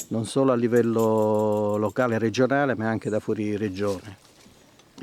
[0.08, 4.18] non solo a livello locale e regionale, ma anche da fuori regione.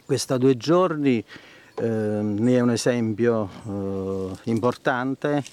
[0.06, 1.24] Questa due giorni
[1.75, 5.43] eh, ne è un esempio eh, importante,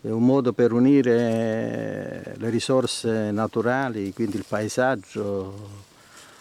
[0.00, 5.80] è un modo per unire le risorse naturali, quindi il paesaggio,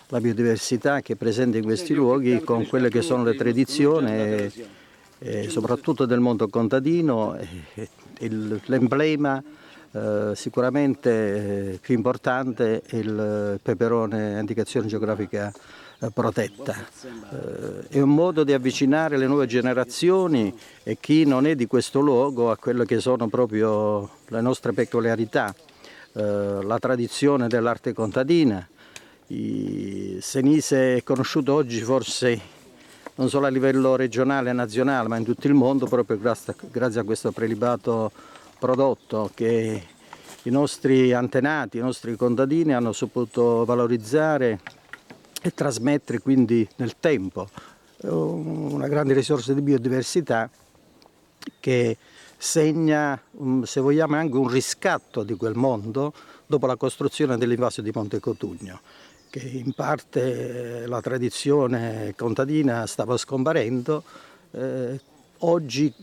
[0.07, 4.51] la biodiversità che è presente in questi luoghi con quelle che sono le tradizioni, e,
[5.19, 7.89] e soprattutto del mondo contadino, e,
[8.19, 9.41] il, l'emblema
[9.91, 15.59] eh, sicuramente più importante è il peperone indicazione geografica eh,
[16.09, 16.75] protetta.
[17.31, 21.99] Eh, è un modo di avvicinare le nuove generazioni e chi non è di questo
[21.99, 25.53] luogo a quelle che sono proprio le nostre peculiarità,
[26.13, 28.67] eh, la tradizione dell'arte contadina.
[29.27, 32.59] Senise è conosciuto oggi forse
[33.15, 37.03] non solo a livello regionale e nazionale, ma in tutto il mondo proprio grazie a
[37.03, 38.11] questo prelibato
[38.59, 39.83] prodotto che
[40.43, 44.59] i nostri antenati, i nostri contadini hanno saputo valorizzare
[45.41, 47.49] e trasmettere quindi nel tempo
[48.03, 50.49] una grande risorsa di biodiversità
[51.59, 51.97] che
[52.37, 53.19] segna,
[53.63, 56.13] se vogliamo, anche un riscatto di quel mondo
[56.47, 58.81] dopo la costruzione dell'invaso di Monte Cotugno,
[59.29, 64.03] che in parte la tradizione contadina stava scomparendo,
[64.51, 64.99] eh,
[65.39, 65.93] oggi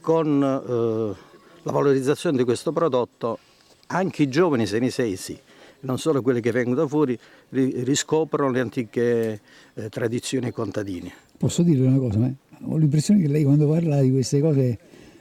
[0.00, 3.38] con eh, la valorizzazione di questo prodotto
[3.86, 5.40] anche i giovani senisesi
[5.84, 7.18] non solo quelli che vengono da fuori,
[7.54, 9.40] riscoprono le antiche
[9.74, 11.12] eh, tradizioni contadine.
[11.36, 12.30] Posso dire una cosa?
[12.66, 14.78] Ho l'impressione che lei quando parla di queste cose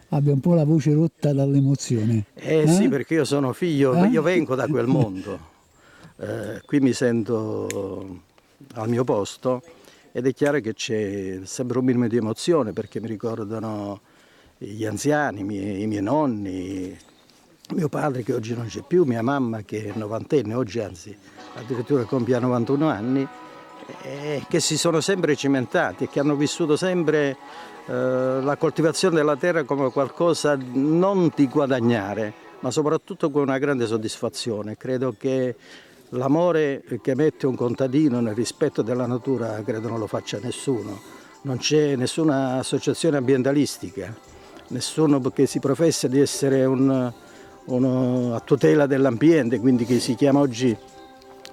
[0.10, 2.26] abbia un po' la voce rotta dall'emozione.
[2.34, 2.68] Eh, eh?
[2.68, 4.08] sì, perché io sono figlio, eh?
[4.08, 5.52] io vengo da quel mondo.
[6.18, 8.22] Eh, qui mi sento
[8.74, 9.62] al mio posto
[10.12, 14.02] ed è chiaro che c'è sempre un minimo di emozione perché mi ricordano
[14.58, 16.96] gli anziani, i miei, i miei nonni,
[17.74, 21.16] mio padre che oggi non c'è più, mia mamma che è novantenne, oggi anzi
[21.56, 23.28] addirittura compie 91 anni,
[24.02, 27.38] e che si sono sempre cimentati e che hanno vissuto sempre
[27.86, 33.86] eh, la coltivazione della terra come qualcosa non di guadagnare, ma soprattutto con una grande
[33.86, 34.78] soddisfazione.
[34.78, 35.56] Credo che
[36.10, 41.00] l'amore che mette un contadino nel rispetto della natura, credo non lo faccia nessuno.
[41.42, 44.16] Non c'è nessuna associazione ambientalistica,
[44.70, 47.12] nessuno che si professa di essere un,
[47.66, 50.76] uno a tutela dell'ambiente, quindi che si chiama oggi,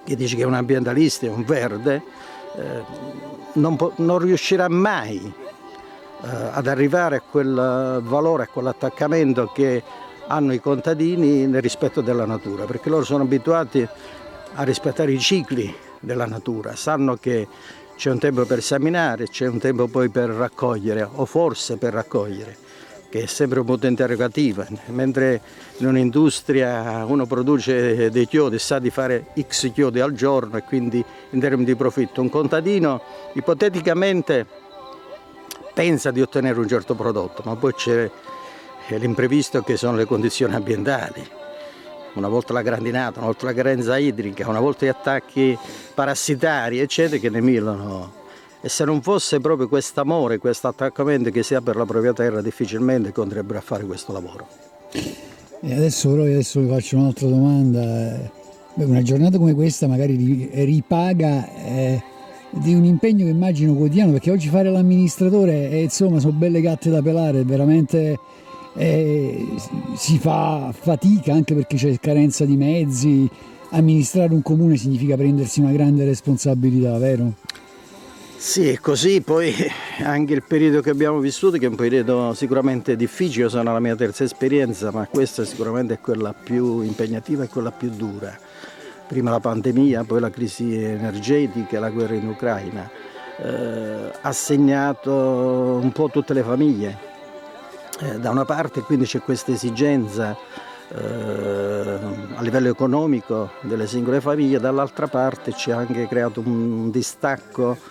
[0.05, 2.03] che dice che è un ambientalista, è un verde,
[2.57, 2.83] eh,
[3.55, 5.21] non, non, riuscirà mai
[6.23, 9.83] eh, ad arrivare a quel valore, a quell'attaccamento che
[10.27, 13.87] hanno i contadini nel rispetto della natura, perché loro sono abituati
[14.55, 17.47] a rispettare i cicli della natura, sanno che
[17.97, 22.69] c'è un tempo per seminare, c'è un tempo poi per raccogliere o forse per raccogliere
[23.11, 25.41] che è sempre un punto interrogativo, mentre
[25.79, 31.05] in un'industria uno produce dei chiodi, sa di fare x chiodi al giorno e quindi
[31.31, 33.03] in termini di profitto, un contadino
[33.35, 34.47] ipoteticamente
[35.75, 38.09] pensa di ottenere un certo prodotto, ma poi c'è
[38.91, 41.27] l'imprevisto che sono le condizioni ambientali,
[42.15, 45.59] una volta la grandinata, una volta la carenza idrica, una volta gli attacchi
[45.95, 48.19] parassitari, eccetera, che ne milano
[48.63, 52.13] e se non fosse proprio questo amore, questo attaccamento che si ha per la propria
[52.13, 54.47] terra, difficilmente continuerebbe a fare questo lavoro.
[55.63, 58.39] E adesso però adesso vi faccio un'altra domanda.
[58.75, 62.03] Una giornata come questa magari ripaga eh,
[62.51, 66.91] di un impegno che immagino quotidiano, perché oggi fare l'amministratore, eh, insomma, sono belle gatte
[66.91, 68.19] da pelare, veramente
[68.77, 69.47] eh,
[69.97, 73.29] si fa fatica anche perché c'è carenza di mezzi.
[73.73, 77.35] Amministrare un comune significa prendersi una grande responsabilità, vero?
[78.41, 79.55] Sì, è così, poi
[80.03, 83.95] anche il periodo che abbiamo vissuto, che è un periodo sicuramente difficile, sono alla mia
[83.95, 88.35] terza esperienza, ma questa sicuramente è quella più impegnativa e quella più dura.
[89.07, 92.91] Prima la pandemia, poi la crisi energetica, la guerra in Ucraina,
[93.37, 96.99] eh, ha segnato un po' tutte le famiglie.
[98.01, 100.35] Eh, da una parte quindi c'è questa esigenza
[100.89, 101.99] eh,
[102.37, 107.90] a livello economico delle singole famiglie, dall'altra parte c'è anche creato un distacco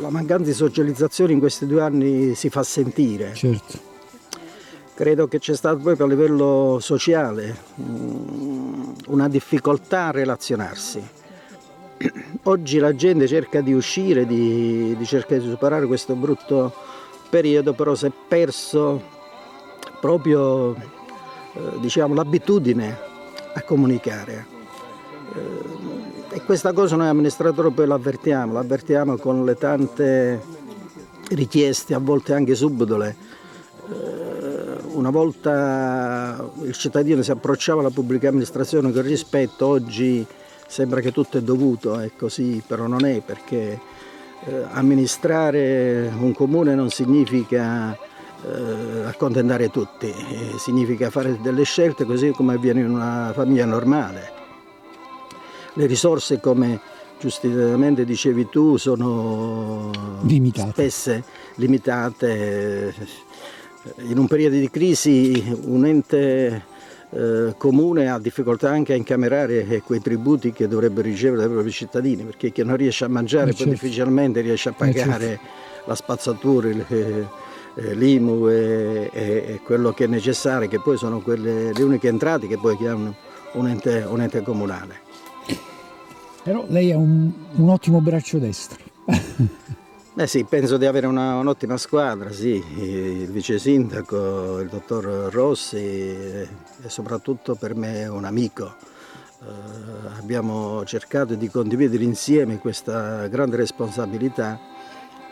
[0.00, 3.34] la mancanza di socializzazione in questi due anni si fa sentire.
[3.34, 3.94] Certo.
[4.94, 11.06] Credo che c'è stato proprio a livello sociale mm, una difficoltà a relazionarsi.
[12.44, 16.72] Oggi la gente cerca di uscire, di, di cercare di superare questo brutto
[17.28, 19.02] periodo, però si è perso
[20.00, 22.98] proprio eh, diciamo, l'abitudine
[23.54, 24.46] a comunicare.
[25.34, 25.95] Eh,
[26.36, 30.38] e questa cosa noi amministratori poi l'avvertiamo, l'avvertiamo con le tante
[31.30, 33.16] richieste, a volte anche subdole.
[33.88, 40.26] Eh, Una volta il cittadino si approcciava alla pubblica amministrazione con rispetto, oggi
[40.66, 43.80] sembra che tutto è dovuto, è così, però non è perché
[44.44, 50.12] eh, amministrare un comune non significa eh, accontentare tutti,
[50.58, 54.35] significa fare delle scelte così come avviene in una famiglia normale.
[55.78, 56.80] Le risorse, come
[57.20, 59.90] giustamente dicevi tu, sono
[60.22, 60.70] Limitate.
[60.70, 61.24] spesse,
[61.56, 62.94] limitate.
[63.98, 66.64] In un periodo di crisi un ente
[67.10, 72.24] eh, comune ha difficoltà anche a incamerare quei tributi che dovrebbe ricevere dai propri cittadini,
[72.24, 73.72] perché chi non riesce a mangiare Eh, poi certo.
[73.72, 75.46] difficilmente riesce a pagare certo.
[75.84, 77.24] la spazzatura, eh,
[77.94, 82.46] l'IMU e, e- e quello che è necessario, che poi sono quelle, le uniche entrate
[82.46, 83.14] che poi hanno
[83.52, 85.04] un ente, un ente comunale.
[86.46, 88.78] Però lei ha un, un ottimo braccio destro.
[90.14, 95.76] Beh sì, penso di avere una- un'ottima squadra, sì, il vice sindaco, il dottor Rossi
[95.76, 96.48] e
[96.86, 98.76] soprattutto per me un amico.
[99.42, 104.56] Eh, abbiamo cercato di condividere insieme questa grande responsabilità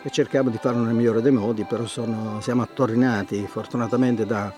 [0.03, 4.53] e cerchiamo di farlo nel migliore dei modi, però sono- siamo attorninati fortunatamente da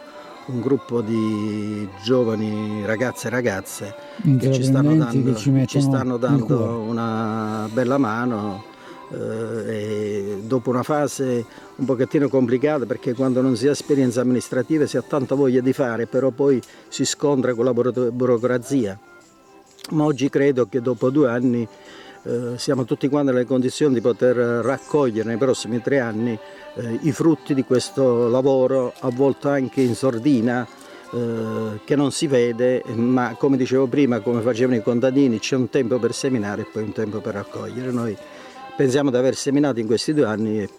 [0.47, 3.95] un gruppo di giovani ragazze e ragazze
[4.39, 8.63] che ci stanno dando, ci mettono stanno dando una bella mano
[9.09, 11.45] eh, dopo una fase
[11.75, 15.73] un pochettino complicata perché quando non si ha esperienza amministrativa si ha tanta voglia di
[15.73, 18.97] fare però poi si scontra con la buro- burocrazia.
[19.91, 21.65] Ma oggi credo che dopo due anni
[22.23, 26.37] eh, siamo tutti quanti nelle condizioni di poter raccogliere nei prossimi tre anni
[26.75, 30.67] eh, i frutti di questo lavoro, a volte anche in sordina,
[31.13, 35.69] eh, che non si vede, ma come dicevo prima, come facevano i contadini, c'è un
[35.69, 37.91] tempo per seminare e poi un tempo per raccogliere.
[37.91, 38.15] Noi
[38.75, 40.69] pensiamo di aver seminato in questi due anni e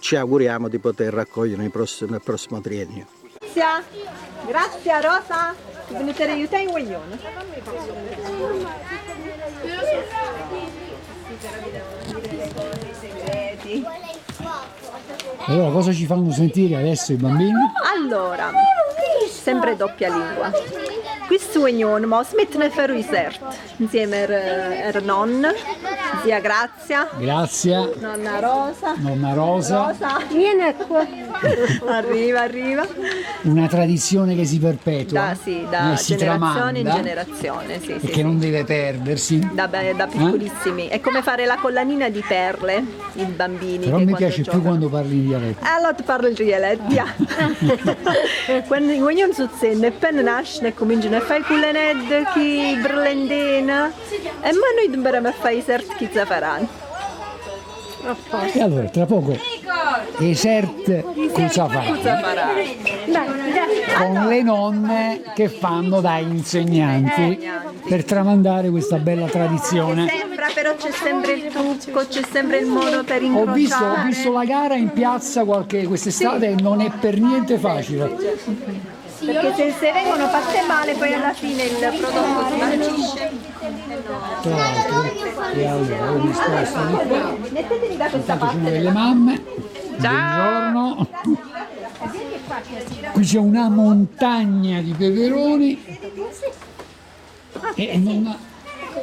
[0.00, 3.06] ci auguriamo di poter raccogliere nel prossimo, nel prossimo triennio.
[3.54, 4.04] Grazie,
[4.46, 5.54] grazie Rosa,
[5.88, 7.18] venite aiutare in guaglione.
[15.48, 17.52] Allora cosa ci fanno sentire adesso i bambini?
[17.96, 18.50] Allora,
[19.30, 20.50] sempre doppia lingua.
[21.28, 23.38] Questo guaglione, ma smettene per i cert,
[23.76, 25.52] insieme a a nonna,
[26.22, 28.94] zia Grazia, Grazie, nonna Rosa.
[28.96, 29.88] nonna Rosa.
[29.88, 31.06] Rosa, vieni qua.
[31.86, 32.86] arriva, arriva.
[33.42, 37.90] Una tradizione che si perpetua, Da, sì, da eh, si generazione in tramanda generazione, sì,
[37.92, 38.22] e sì, che sì.
[38.22, 39.50] non deve perdersi.
[39.52, 40.88] Da, da piccolissimi.
[40.88, 42.82] È come fare la collanina di perle,
[43.16, 43.84] i bambini.
[43.84, 44.62] Però che mi piace più giocano.
[44.62, 45.62] quando parli in dialetto.
[45.62, 46.86] Allora ti parlo il dialetto.
[48.66, 53.92] Quando ognuno succede, appena nasce, cominciano a fare quelle ned, chi brillendina,
[54.40, 56.86] e ma noi dobbiamo fare i certi chi faranno.
[58.52, 59.36] E allora, tra poco,
[60.16, 60.62] cosa
[61.32, 61.82] Cosa fa?
[62.22, 62.62] faranno?
[63.98, 67.46] Con le nonne che fanno da insegnanti
[67.88, 70.08] per tramandare questa bella tradizione.
[70.08, 73.52] Sembra, però c'è sempre il trucco, c'è sempre il modo per Ho incrociare.
[73.58, 78.16] visto, ho visto la gara in piazza qualche quest'estate e non è per niente facile.
[79.24, 83.30] Perché se, se vengono fatte male poi alla fine il prodotto si marcisce.
[84.42, 85.02] Tra l'altro,
[85.54, 87.36] e allora io mi sposto di qua.
[87.50, 88.70] Mettetevi da questa Intanto ci sono parte.
[88.70, 89.42] delle mamme.
[89.96, 91.08] Buongiorno.
[93.12, 95.84] Qui c'è una montagna di peperoni.
[97.74, 98.36] E nonna,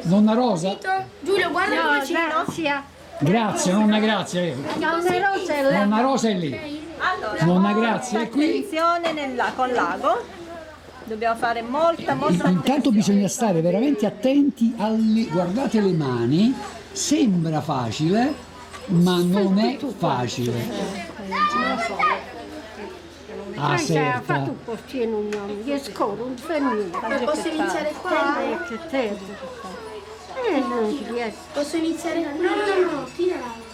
[0.04, 0.78] nonna Rosa?
[1.20, 2.94] Giulio, guarda no, grazie.
[3.20, 4.54] Grazie, nonna Grazia.
[4.76, 5.80] Nonna Rosa è là.
[5.86, 6.75] Nonna Rosa è lì.
[7.14, 8.50] Allora, Nonna Grazia è qui.
[8.50, 10.24] attenzione nella, con l'ago.
[11.04, 15.26] Dobbiamo fare molta, molta Intanto bisogna stare veramente attenti alle...
[15.26, 16.54] Guardate le mani,
[16.92, 18.34] sembra facile,
[18.88, 21.14] ma non è facile.
[23.58, 24.24] Ah, Ah, ha certo.
[24.24, 26.98] fatto un portiere un nome, io scoro, non fa niente.
[27.24, 28.36] Posso iniziare qua?
[28.68, 29.16] Che terra.
[30.50, 31.38] Eh, non ci riesco.
[31.54, 32.20] Posso iniziare?
[32.20, 33.65] No, no, no, tirala.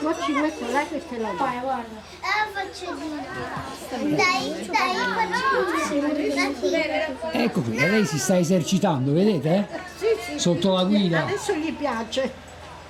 [0.00, 1.32] Ma ci metto là che te la.
[1.36, 2.02] Vai, guarda.
[2.20, 2.94] Eh, faccio
[3.90, 4.16] Dai,
[4.66, 4.94] dai,
[5.30, 9.68] faccio Ecco qui, lei si sta esercitando, vedete?
[9.96, 10.38] Sì, sì.
[10.38, 11.22] Sotto la guida.
[11.24, 12.32] Adesso gli piace.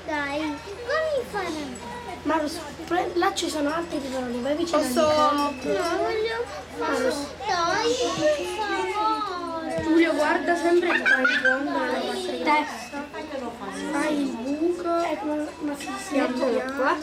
[0.06, 1.88] Dai, fammi fare.
[2.22, 5.00] Ma lo so, pre- là ci sono altri peperoni, vai vicino Posso-.
[5.00, 6.44] No, voglio
[6.76, 7.14] fare.
[7.46, 7.96] Dai.
[9.82, 12.12] Giulio, guarda sempre fai il fondo della
[12.44, 13.04] testa.
[13.90, 14.59] Fai il buco.
[14.82, 15.26] Ecco,
[15.60, 16.96] ma si Mettilo qua.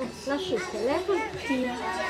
[0.00, 1.20] Eh, Lascia il telefono.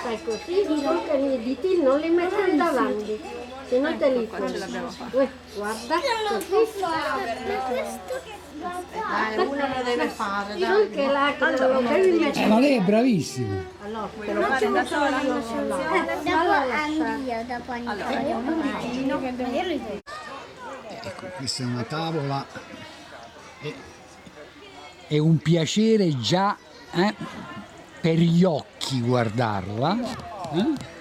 [0.03, 3.21] Fai così, tocca i diti, non li metti davanti.
[3.69, 5.17] Se non te li Ecco qua ce l'abbiamo fatta.
[5.17, 5.95] Uè, guarda.
[8.59, 10.69] Dai, uno lo deve fare, dai.
[10.69, 12.45] Non che là, che lo devi mettere.
[12.45, 13.55] Eh, ma lei è bravissima.
[13.85, 15.21] Allora, Vuoi provare da sola?
[15.21, 15.43] Dopo
[16.73, 18.43] anch'io, dopo anch'io.
[21.01, 22.47] Ecco, questa è una tavola.
[23.61, 23.73] È,
[25.09, 26.57] è un piacere già
[26.93, 27.15] eh,
[28.01, 29.99] per gli occhi guardarla.
[30.53, 30.97] eh?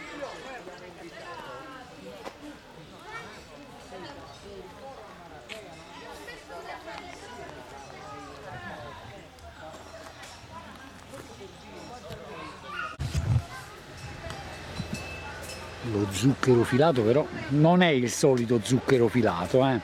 [15.92, 19.80] Lo zucchero filato però non è il solito zucchero filato, eh.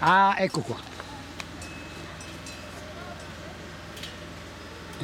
[0.00, 0.89] Ah, ecco qua.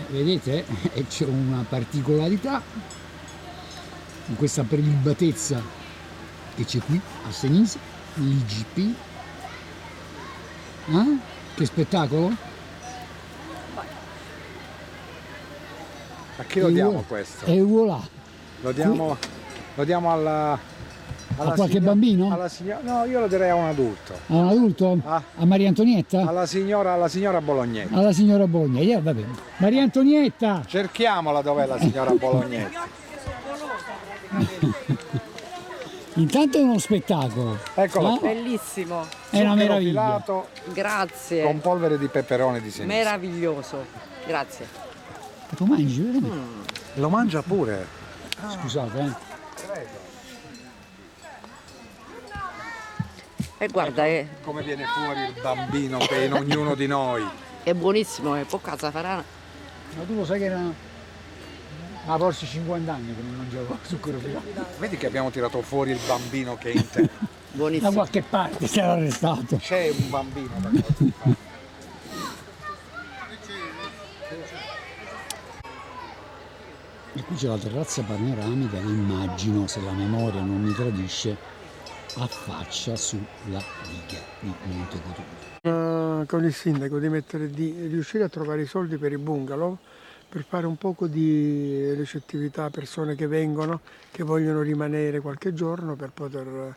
[0.09, 0.65] Vedete?
[0.95, 2.63] E c'è una particolarità
[4.27, 5.61] in questa prelibatezza
[6.55, 7.79] che c'è qui a Senise,
[8.15, 8.95] l'IGP.
[10.89, 11.19] Eh?
[11.55, 12.35] Che spettacolo?
[16.39, 17.47] A chi lo diamo questo?
[17.47, 18.01] E voilà.
[18.61, 19.17] Lo diamo,
[19.75, 20.59] lo diamo alla
[21.39, 22.33] A qualche signora- bambino?
[22.33, 24.13] alla signora- no, io lo direi a un adulto.
[24.15, 24.99] A un adulto?
[25.05, 26.27] A Maria Antonietta?
[26.27, 27.95] Alla signora, alla signora Bolognese.
[27.95, 29.29] Alla signora Bologna, eh, va bene.
[29.59, 30.63] Maria Antonietta!
[30.67, 32.71] Cerchiamola dov'è la signora Bolognese.
[36.15, 37.59] Intanto è uno spettacolo.
[37.75, 38.19] Eccolo eh?
[38.19, 38.29] qua.
[38.29, 39.05] Bellissimo.
[39.29, 39.91] È una meraviglia.
[39.91, 41.43] filato Grazie.
[41.43, 42.87] con polvere di peperone di sinistra.
[42.87, 43.85] Meraviglioso.
[44.27, 44.67] Grazie.
[45.55, 46.33] Tu mangi, vedi?
[46.95, 47.87] Lo mangia pure.
[48.61, 49.26] Scusate, eh.
[53.59, 57.27] E guarda, è, Come viene fuori il bambino che è in ognuno di noi.
[57.63, 59.25] è buonissimo, è poca safarana.
[59.97, 60.61] Ma tu lo sai che era.
[62.07, 64.47] Ma forse 50 anni che non mangiavo zucchero filato.
[64.79, 67.09] Vedi che abbiamo tirato fuori il bambino che è in te.
[67.57, 69.57] Da qualche parte si era arrestato.
[69.57, 71.37] C'è un bambino da qualche parte.
[77.15, 81.35] E qui c'è la terrazza panoramica che immagino, se la memoria non mi tradisce,
[82.19, 83.23] affaccia sulla
[83.83, 86.23] diga di Monte Cotugno.
[86.23, 89.77] Eh, con il sindaco di, mettere, di riuscire a trovare i soldi per i bungalow
[90.29, 95.95] per fare un poco di ricettività a persone che vengono, che vogliono rimanere qualche giorno
[95.95, 96.77] per poter...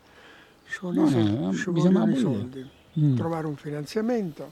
[0.70, 2.40] Ci vogliono, No, i soldi, no, ci bisogna vogliono i morire.
[2.40, 2.70] soldi,
[3.00, 3.16] Mm.
[3.16, 4.52] trovare un finanziamento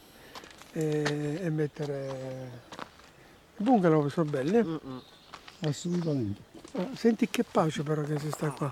[0.72, 2.52] e, e mettere...
[3.58, 4.58] I bungalow sono belli.
[4.58, 4.80] eh?
[5.68, 6.42] Assolutamente.
[6.94, 8.72] Senti che pace però che si sta qua.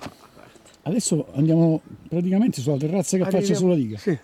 [0.88, 3.98] Adesso andiamo praticamente sulla terrazza che affaccia sulla diga.
[3.98, 4.16] Sì,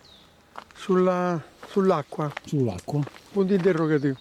[0.75, 2.31] sulla- sull'acqua.
[2.45, 3.03] Sull'acqua.
[3.31, 4.17] Punto interrogativo.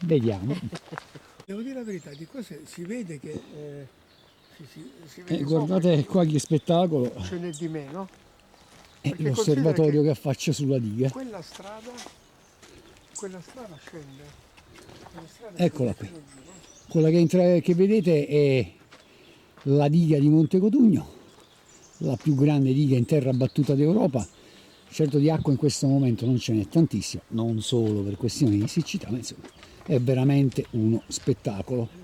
[0.00, 0.56] Vediamo.
[1.46, 3.86] Devo dire la verità, di qua si, si vede che eh,
[4.56, 7.04] si, si- si vede guardate qua che spettacolo.
[7.04, 8.08] sopra, ce n'è di meno.
[9.00, 11.10] È Perché l'osservatorio considera che affaccia sulla diga.
[11.10, 11.90] Quella strada,
[13.14, 14.22] quella strada scende.
[15.12, 16.06] Quella strada Eccola qui.
[16.08, 16.20] giù, no?
[16.88, 18.72] Quella che, entra- che vedete è
[19.64, 21.08] la diga di Monte Cotugno,
[21.98, 24.26] la più grande diga in terra battuta d'Europa.
[24.90, 28.68] Certo di acqua in questo momento non ce n'è tantissimo, non solo per questioni di
[28.68, 29.42] siccità, ma insomma
[29.84, 32.02] è veramente uno spettacolo.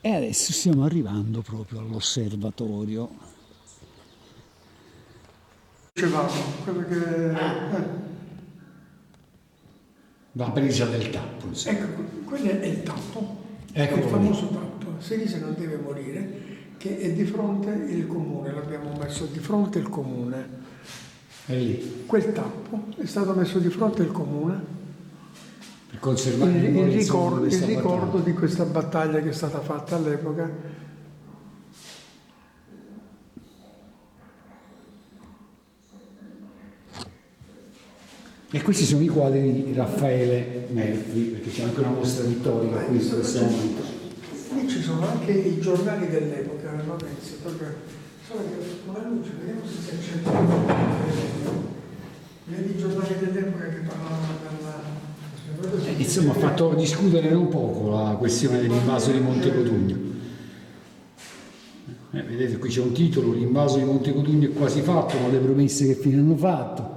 [0.00, 3.10] E adesso stiamo arrivando proprio all'osservatorio.
[5.92, 6.30] Dicevamo,
[6.64, 7.30] quello che...
[7.30, 8.14] eh,
[10.38, 11.46] La presa del tappo.
[11.46, 11.78] insomma.
[11.78, 14.86] ecco, quello è il tappo, Eccolo il famoso tappo.
[14.98, 16.30] Senise non deve morire,
[16.76, 20.64] che è di fronte il comune, l'abbiamo messo di fronte il comune.
[21.46, 24.60] È lì, Quel tappo è stato messo di fronte il comune
[25.88, 30.50] per conservare il, il ricordo, il ricordo di questa battaglia che è stata fatta all'epoca.
[38.52, 42.96] E questi sono i quadri di Raffaele Melfi, perché c'è anche una mostra pittorica qui
[42.96, 43.82] in questo momento.
[44.54, 47.74] Lì ci sono anche i giornali dell'epoca, penso, proprio,
[48.24, 50.30] solo che con la luce, vediamo se si accende.
[52.44, 55.94] Vedi i giornali dell'epoca che parlavano della...
[55.96, 59.96] Insomma, ha fatto discutere non poco la questione dell'invaso di Monte Cotugno.
[62.12, 65.38] Eh, vedete, qui c'è un titolo, l'invaso di Monte Cotugno è quasi fatto, ma le
[65.38, 66.95] promesse che fine hanno fatto.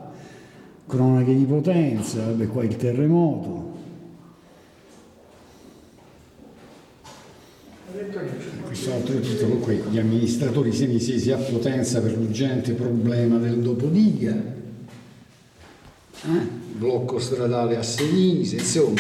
[0.89, 3.67] Cronache di potenza, vabbè, qua il terremoto.
[8.65, 14.33] Questo altro titolo qui, gli amministratori senisesi a potenza per l'urgente problema del dopodiga.
[16.23, 16.57] eh?
[16.75, 18.99] blocco stradale a Senise, insomma.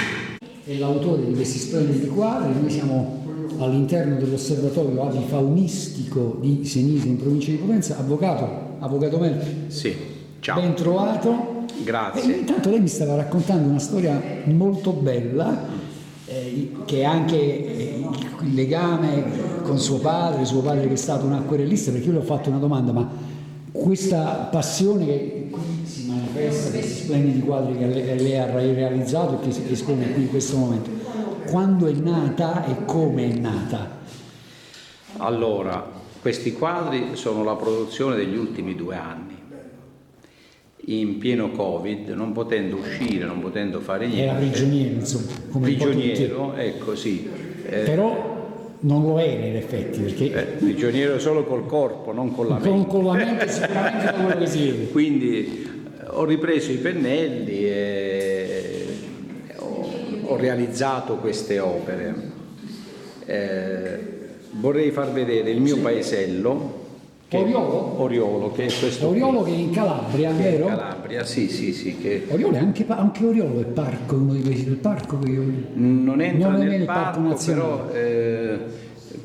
[0.63, 3.23] È l'autore di questi splendidi quadri, noi siamo
[3.57, 7.97] all'interno dell'osservatorio avifaunistico di Senise in provincia di Potenza.
[7.97, 9.95] Avvocato, avvocato Melfi, Sì,
[10.39, 10.59] ciao.
[10.61, 11.57] ben trovato.
[11.83, 12.35] Grazie.
[12.35, 15.65] E intanto lei mi stava raccontando una storia molto bella,
[16.25, 18.07] eh, che è anche eh,
[18.41, 19.23] il legame
[19.63, 22.49] con suo padre, suo padre che è stato un acquerellista, perché io le ho fatto
[22.49, 23.09] una domanda, ma
[23.71, 29.45] questa passione che qui si manifesta, questi splendidi quadri che lei, lei ha realizzato e
[29.45, 30.89] che si espone qui in questo momento,
[31.49, 33.97] quando è nata e come è nata?
[35.17, 39.28] Allora, questi quadri sono la produzione degli ultimi due anni.
[40.89, 44.23] In pieno Covid, non potendo uscire, non potendo fare niente.
[44.23, 45.65] Era prigioniero, insomma, come.
[45.65, 47.29] Prigioniero, ecco sì.
[47.67, 52.47] Eh, Però non lo era in effetti, perché eh, prigioniero solo col corpo, non con
[52.47, 52.69] la mente.
[52.69, 54.89] con, con la mente sicuramente da quello che si vede.
[54.89, 58.85] Quindi eh, ho ripreso i pennelli e
[59.57, 59.89] ho,
[60.23, 62.15] ho realizzato queste opere.
[63.27, 63.99] Eh,
[64.53, 66.87] vorrei far vedere il mio paesello.
[67.29, 68.01] Che Oriolo?
[68.01, 70.65] Oriolo, che è questo Oriolo qui, che è in Calabria, che è in vero?
[70.65, 71.95] Calabria, sì, sì, sì.
[71.99, 75.43] Che Oriolo è anche, anche Oriolo è parco, uno di questi del parco che io...
[75.75, 77.69] non entra Non nel parco parco, nazionale.
[77.91, 78.57] però eh,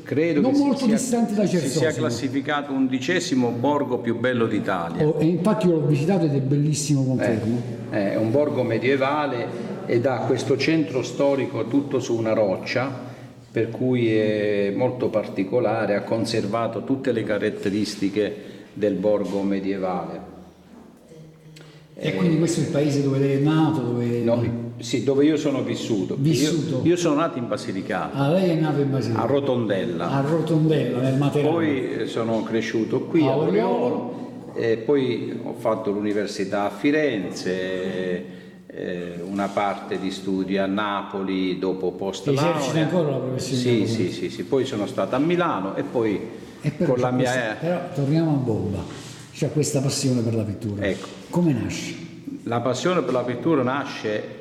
[0.03, 4.45] credo Non che si molto sia- distante da si sia classificato undicesimo borgo più bello
[4.45, 5.03] d'Italia.
[5.03, 7.59] Oh, e infatti io l'ho visitato ed è bellissimo confermo.
[7.89, 9.47] Eh, È un borgo medievale
[9.87, 13.13] ed ha questo centro storico tutto su una roccia,
[13.55, 18.35] per cui è molto particolare, ha conservato tutte le caratteristiche
[18.73, 20.19] del borgo medievale.
[21.95, 24.19] E quindi questo è il paese dove lei è nato, dove...
[24.19, 24.43] No,
[24.79, 26.17] sì, dove io sono vissuto.
[26.19, 26.81] Vissuto.
[26.83, 29.25] Io, io sono nato in Basilicata, Ah, lei è nato in Basilicata.
[29.25, 30.09] a Rotondella.
[30.11, 31.51] A Rotondella, nel Materano.
[31.53, 34.51] Poi eh, sono cresciuto qui A a Oriolo.
[34.53, 38.25] E poi ho fatto l'università a Firenze,
[38.77, 42.83] eh, una parte di studi a Napoli dopo post Esercita laurea.
[42.83, 46.19] ancora la professione Sì, sì, sì, sì, poi sono stato a Milano e poi
[46.61, 48.83] E però, con la mia questa- però torniamo a bomba,
[49.31, 50.85] c'è questa passione per la pittura.
[50.85, 51.07] Ecco.
[51.29, 51.95] Come nasce?
[52.43, 54.33] La passione per la pittura nasce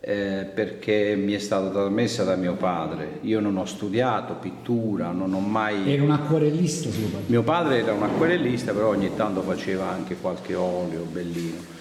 [0.00, 3.18] eh, perché mi è stata trasmessa da mio padre.
[3.22, 5.92] Io non ho studiato pittura, non ho mai...
[5.92, 7.24] Era un acquarellista suo padre.
[7.26, 11.74] Mio padre era un acquerellista, però ogni tanto faceva anche qualche olio bellino.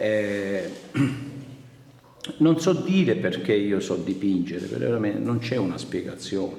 [0.00, 0.70] Eh,
[2.38, 6.54] non so dire perché io so dipingere, veramente non c'è una spiegazione,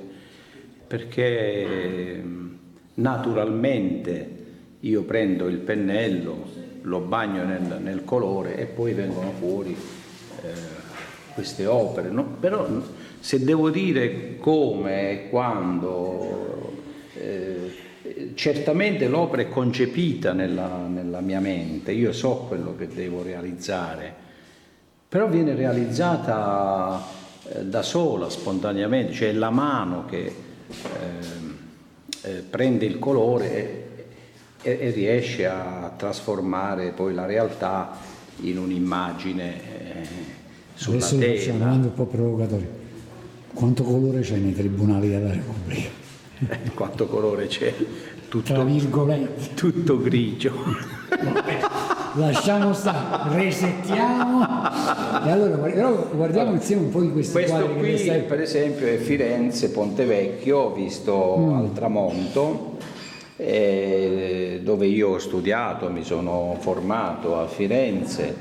[0.85, 2.57] perché ehm,
[2.95, 4.37] naturalmente
[4.81, 9.75] io prendo il pennello, lo bagno nel, nel colore e poi vengono fuori
[10.41, 10.51] eh,
[11.33, 12.09] queste opere.
[12.09, 12.35] no?
[12.39, 12.67] Però
[13.19, 16.73] se devo dire come e quando,
[17.15, 17.71] eh,
[18.35, 24.13] certamente l'opera è concepita nella, nella mia mente, io so quello che devo realizzare,
[25.07, 27.01] però viene realizzata
[27.49, 30.25] eh, da sola, spontaneamente, cioè è la mano che
[30.67, 31.57] ehm,
[32.23, 33.85] eh, prende il colore e,
[34.61, 37.91] e- e riesce a trasformare poi la realtà
[38.41, 40.07] in un'immagine eh,
[40.75, 41.57] sulla Adesso tela.
[41.57, 42.67] domanda un po' provocatoria.
[43.53, 45.98] Quanto colore c'è nei tribunali della Repubblica?
[46.73, 47.73] Quanto colore c'è?
[48.29, 48.65] Tutto,
[49.55, 50.53] tutto grigio.
[52.15, 54.41] Lasciamo stare, resettiamo.
[55.25, 58.87] E allora però guardiamo insieme un po' di questi Questo quadri che qui, per esempio,
[58.87, 61.53] è Firenze, Pontevecchio, visto Mm.
[61.53, 62.77] al tramonto,
[63.35, 68.35] eh, dove io ho studiato, mi sono formato a Firenze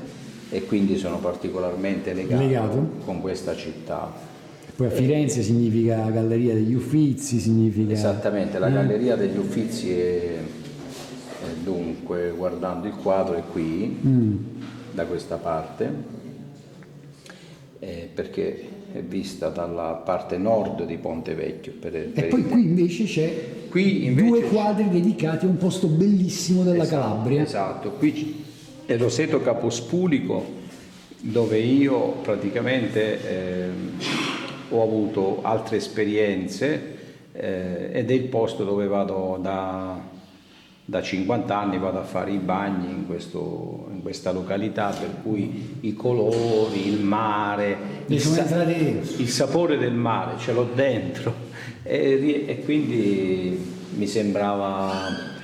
[0.49, 2.89] e quindi sono particolarmente legato, Legato?
[3.05, 4.11] con questa città.
[4.79, 7.91] Poi a Firenze significa Galleria degli Uffizi, significa...
[7.91, 8.71] Esattamente, la Eh?
[8.71, 14.35] Galleria degli Uffizi è, è dunque, guardando il quadro, è qui, Mm.
[14.93, 15.91] da questa parte,
[17.79, 21.73] eh, perché è vista dalla parte nord di Ponte Vecchio.
[21.77, 23.33] Per, E per poi il- qui invece c'è
[23.69, 27.41] Qui invece due quadri dedicati a un posto bellissimo della Calabria.
[27.41, 28.45] Esatto, qui
[28.85, 30.55] è Roseto Capospulico
[31.21, 33.19] dove io praticamente
[33.65, 33.91] ehm,
[34.69, 36.97] ho avuto altre esperienze
[37.33, 39.99] eh, ed è il posto dove vado da,
[40.85, 45.77] da 50 anni, vado a fare i bagni in, questo- in questa località per cui
[45.81, 51.47] i colori, il mare, il, sa- il sapore del mare ce l'ho dentro.
[51.81, 53.57] E, e quindi
[53.95, 54.91] mi sembrava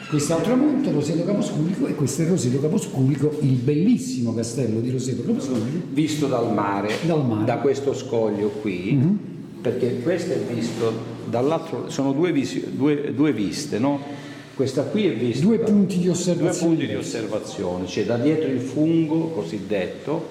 [0.08, 5.24] Questo al tramonto, Roseto Caposculico, e questo è Roseto Caposculico, il bellissimo castello di Roseto
[5.24, 5.88] Caposculico.
[5.90, 7.46] visto dal mare, Dal mare.
[7.46, 9.20] da questo scoglio qui, Mhm.
[9.62, 10.92] perché questo è visto
[11.28, 14.00] dall'altro, sono due, visi- due- due viste, no?
[14.54, 18.48] Questa qui è vista Due punti di due osservazione punti di osservazione, c'è da dietro
[18.50, 20.28] il fungo cosiddetto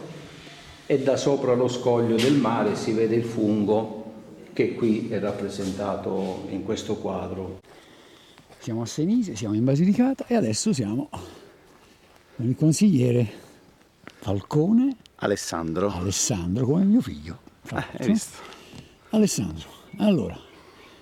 [0.86, 4.02] e da sopra lo scoglio del mare si vede il fungo
[4.54, 7.58] che qui è rappresentato in questo quadro.
[8.64, 13.30] Siamo a Senise, siamo in Basilicata e adesso siamo con il consigliere
[14.04, 15.90] Falcone Alessandro.
[15.90, 17.40] Alessandro, come mio figlio.
[17.72, 18.38] hai visto?
[19.10, 20.34] Alessandro, allora,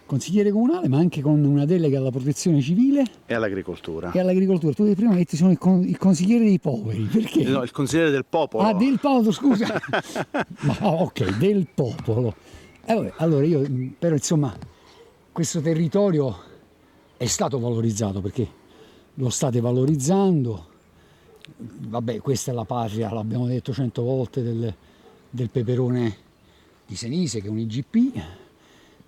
[0.07, 4.11] consigliere comunale ma anche con una delega alla protezione civile E all'agricoltura.
[4.11, 4.73] e all'agricoltura.
[4.75, 7.45] Tu prima hai detto sono il, con- il consigliere dei poveri, perché?
[7.45, 8.65] No, il consigliere del popolo.
[8.65, 9.81] Ah, del popolo, scusa.
[10.67, 12.35] Ma ok, del popolo.
[12.85, 14.53] Eh, vabbè, allora io, mh, però insomma,
[15.31, 16.51] questo territorio
[17.23, 18.49] è stato valorizzato perché
[19.14, 20.66] lo state valorizzando.
[21.57, 24.75] Vabbè, questa è la patria, l'abbiamo detto cento volte, del,
[25.31, 26.16] del peperone
[26.85, 28.25] di Senise, che è un IGP.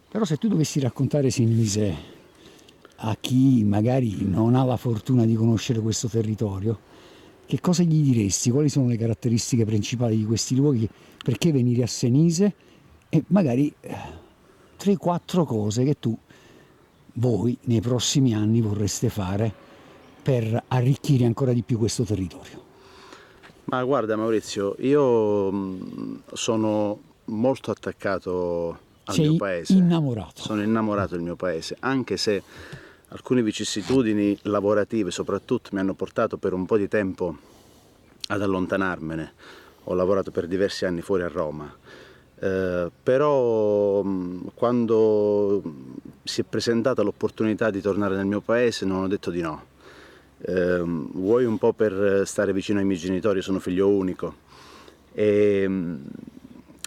[0.09, 2.13] Però se tu dovessi raccontare Senise
[2.99, 6.79] a chi magari non ha la fortuna di conoscere questo territorio,
[7.47, 8.53] che cosa gli diresti?
[8.53, 10.89] Quali sono le caratteristiche principali di questi luoghi?
[11.21, 12.55] Perché venire a Senise?
[13.09, 13.75] E magari
[14.79, 16.17] 3-4 cose che tu,
[17.15, 19.53] voi, nei prossimi anni vorreste fare
[20.23, 22.63] per arricchire ancora di più questo territorio.
[23.67, 29.73] Ma guarda Maurizio, io mh, sono molto attaccato al Sei mio paese.
[29.75, 30.43] innamorato.
[30.43, 32.43] Sono innamorato del mio paese, anche se
[33.09, 37.37] alcune vicissitudini lavorative soprattutto mi hanno portato per un po' di tempo
[38.29, 39.33] ad allontanarmene.
[39.85, 41.73] Ho lavorato per diversi anni fuori a Roma.
[42.41, 45.63] Eh, però mh, quando
[46.25, 49.73] si è presentata l'opportunità di tornare nel mio paese non ho detto di no.
[50.47, 54.43] Ehm, vuoi un po' per stare vicino ai miei genitori, sono figlio unico.
[55.13, 55.69] E,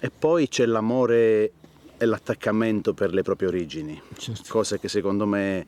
[0.01, 1.51] e poi c'è l'amore
[1.97, 3.99] e l'attaccamento per le proprie origini,
[4.49, 5.65] cosa che secondo me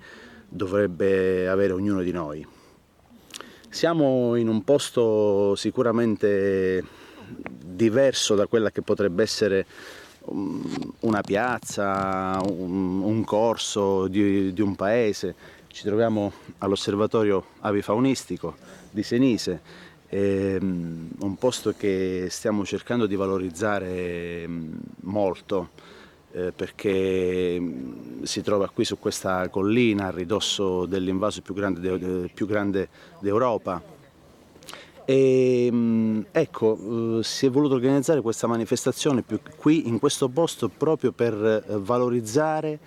[0.47, 2.45] dovrebbe avere ognuno di noi.
[3.69, 6.83] Siamo in un posto sicuramente
[7.63, 9.65] diverso da quella che potrebbe essere
[10.31, 15.35] una piazza, un, un corso di, di un paese.
[15.67, 18.55] Ci troviamo all'osservatorio avifaunistico
[18.91, 19.61] di Senise,
[20.09, 25.69] ehm, un posto che stiamo cercando di valorizzare mm, molto
[26.31, 32.29] eh, perché mm, si trova qui su questa collina a ridosso dell'invaso più grande, d'E-
[32.33, 33.97] più grande d'Europa.
[35.09, 39.23] E, mh, ecco, eh, si è voluto organizzare questa manifestazione
[39.57, 42.77] qui in questo posto proprio per eh, valorizzare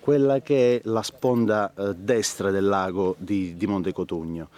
[0.00, 4.48] quella che è la sponda eh, destra del lago di, di Monte Cotugno.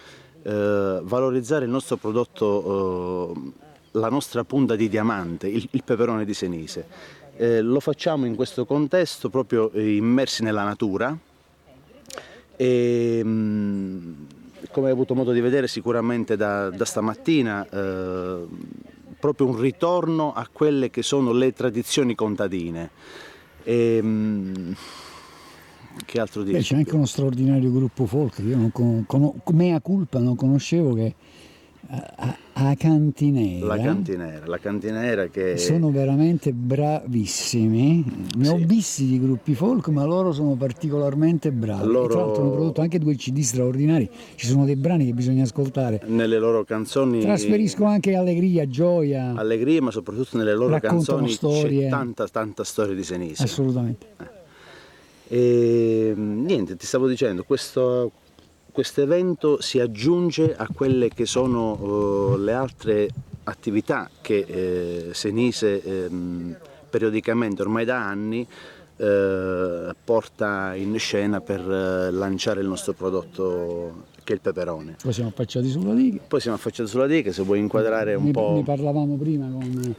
[0.43, 3.51] Eh, valorizzare il nostro prodotto, eh,
[3.91, 6.87] la nostra punta di diamante, il, il peperone di Senise.
[7.35, 11.17] Eh, lo facciamo in questo contesto proprio immersi nella natura
[12.55, 14.38] e mh,
[14.71, 18.45] come hai avuto modo di vedere sicuramente da, da stamattina eh,
[19.19, 22.89] proprio un ritorno a quelle che sono le tradizioni contadine.
[23.63, 24.75] E, mh,
[26.05, 26.59] che altro dire?
[26.61, 31.13] c'è anche uno straordinario gruppo folk io non con, con- mea culpa non conoscevo che
[31.89, 32.37] a, a-
[32.67, 33.65] a Cantinera.
[33.65, 38.27] La cantinera, la cantinera che Sono veramente bravissimi.
[38.37, 41.85] Ne ho visti di gruppi folk, ma loro sono particolarmente bravi.
[41.87, 44.09] Loro- Tra l'altro hanno prodotto anche due CD straordinari.
[44.35, 46.01] Ci sono dei brani che bisogna ascoltare.
[46.07, 49.33] nelle loro canzoni Trasferisco anche allegria, gioia.
[49.35, 51.83] allegria, ma soprattutto nelle loro Raccontano canzoni storie.
[51.83, 53.43] c'è tanta tanta storia di Senise.
[53.43, 54.07] Assolutamente.
[55.27, 58.11] E mh, niente, ti stavo dicendo, questo
[58.97, 63.09] evento si aggiunge a quelle che sono eh, le altre
[63.43, 66.55] attività che eh, Senise ehm,
[66.89, 68.45] periodicamente, ormai da anni,
[68.97, 74.97] eh, porta in scena per lanciare il nostro prodotto che è il peperone.
[75.01, 76.19] Poi siamo affacciati sulla diga.
[76.27, 78.53] Poi siamo affacciati sulla diga, se vuoi inquadrare un Ne, po'...
[78.55, 79.95] ne parlavamo prima con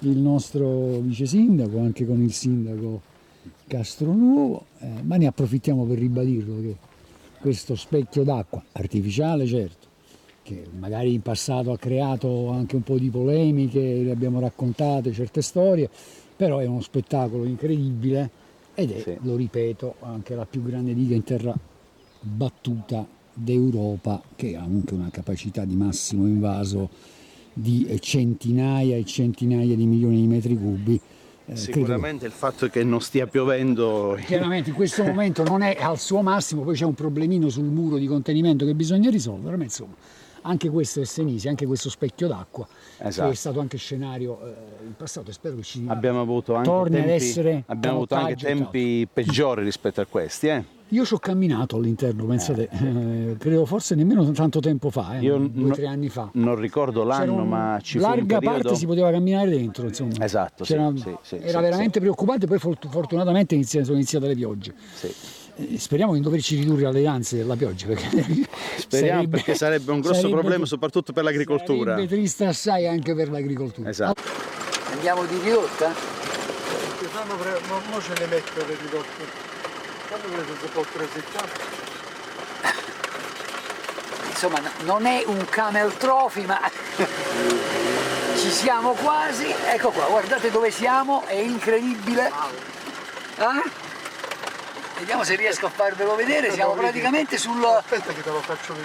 [0.00, 3.00] il nostro vice sindaco, anche con il sindaco
[3.66, 6.76] Castronuovo, eh, ma ne approfittiamo per ribadirlo che
[7.40, 9.86] questo specchio d'acqua, artificiale certo,
[10.42, 15.42] che magari in passato ha creato anche un po' di polemiche, le abbiamo raccontate certe
[15.42, 15.90] storie,
[16.36, 18.30] però è uno spettacolo incredibile
[18.74, 21.56] ed è, lo ripeto, anche la più grande diga in terra
[22.20, 26.88] battuta d'Europa che ha anche una capacità di massimo invaso
[27.52, 31.00] di centinaia e centinaia di milioni di metri cubi.
[31.48, 35.76] Eh, credo- Sicuramente il fatto che non stia piovendo Chiaramente in questo momento non è
[35.78, 39.62] al suo massimo, poi c'è un problemino sul muro di contenimento che bisogna risolvere, ma
[39.62, 39.94] insomma
[40.42, 42.66] anche questo è Senisi, anche questo specchio d'acqua,
[42.98, 43.28] Esatto.
[43.28, 44.54] che è stato anche scenario eh,
[44.86, 48.14] in passato e spero che ci Abbiamo avuto anche torni ad tempi, essere abbiamo avuto
[48.16, 50.48] anche tempi peggiori rispetto a questi.
[50.48, 50.64] Eh?
[50.90, 55.36] Io ci ho camminato all'interno, pensate, eh, credo forse nemmeno tanto tempo fa, eh, Io
[55.38, 56.30] due o tre anni fa.
[56.34, 58.60] Non ricordo l'anno, un- ma ci fu un larga periodo...
[58.62, 60.24] parte si poteva camminare dentro, insomma.
[60.24, 64.34] Esatto, sì, sì, sì, era sì, veramente preoccupante, poi fort- fortunatamente inizia- sono iniziate le
[64.36, 64.74] piogge.
[65.56, 68.08] Eh, Speriamo di non doverci ridurre alle danze della pioggia, perché
[68.78, 71.94] Speriamo sarebbe- perché sarebbe un grosso sarebbe- problema soprattutto per l'agricoltura.
[71.94, 73.88] Sarebbe triste assai anche per l'agricoltura.
[73.88, 74.22] Esatto.
[74.92, 75.90] Andiamo di ridotta?
[75.92, 79.45] Che fanno pre- mo, mo ce le metto le ridotte.
[84.28, 86.60] Insomma, non è un camel trophy, ma
[88.36, 89.52] ci siamo quasi.
[89.66, 92.30] Ecco qua, guardate dove siamo, è incredibile.
[93.36, 93.84] Eh?
[94.98, 97.56] Vediamo se riesco a farvelo vedere, siamo praticamente sul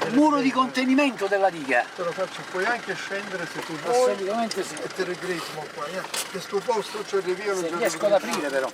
[0.10, 1.86] muro di contenimento della diga.
[1.96, 4.12] Te lo faccio, puoi anche scendere se tu vuoi.
[4.12, 4.76] Assolutamente sì.
[4.76, 6.02] E te regrismo qua, eh.
[6.32, 8.70] Questo posto ci arriviamo Se riesco ad aprire però.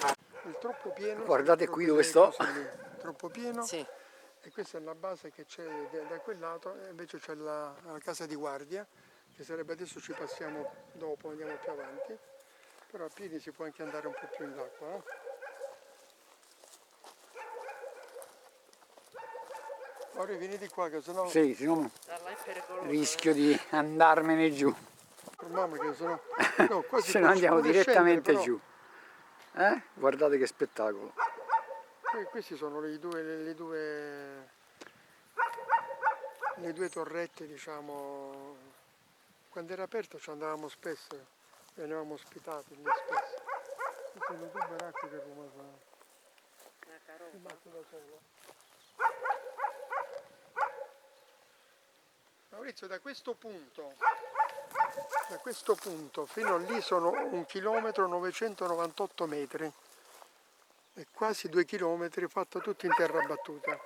[0.49, 1.23] È troppo pieno.
[1.25, 2.43] Guardate qui dove troppo sto.
[2.99, 3.65] Troppo pieno.
[3.69, 5.65] E questa è la base che c'è
[6.07, 8.87] da quel lato, e invece c'è la, la casa di guardia,
[9.35, 12.17] che sarebbe adesso ci passiamo dopo, andiamo più avanti.
[12.89, 14.87] Però a piedi si può anche andare un po' più in là qua.
[14.95, 15.03] eh.
[20.19, 21.27] Ora vieni di qua che sennò...
[21.27, 21.91] Sì, se no
[22.83, 24.73] rischio di andarmene giù.
[25.49, 26.19] Mamma che sennò...
[26.69, 28.59] No, qua si Se no andiamo direttamente scendere, giù.
[29.59, 29.81] Eh?
[29.95, 31.13] Guardate che spettacolo.
[32.11, 34.49] Que- Questi sono le due, le, due,
[36.57, 38.55] le due torrette, diciamo.
[39.49, 41.25] Quando era aperto ci andavamo spesso,
[41.73, 43.41] venivamo ospitati lì spesso.
[44.11, 45.85] Questi sono due baracche che come fa.
[52.49, 53.93] Maurizio, da questo punto,
[55.29, 59.71] da questo punto fino a lì sono un chilometro 998 metri
[60.93, 63.77] e quasi due chilometri fatto tutto in terra battuta.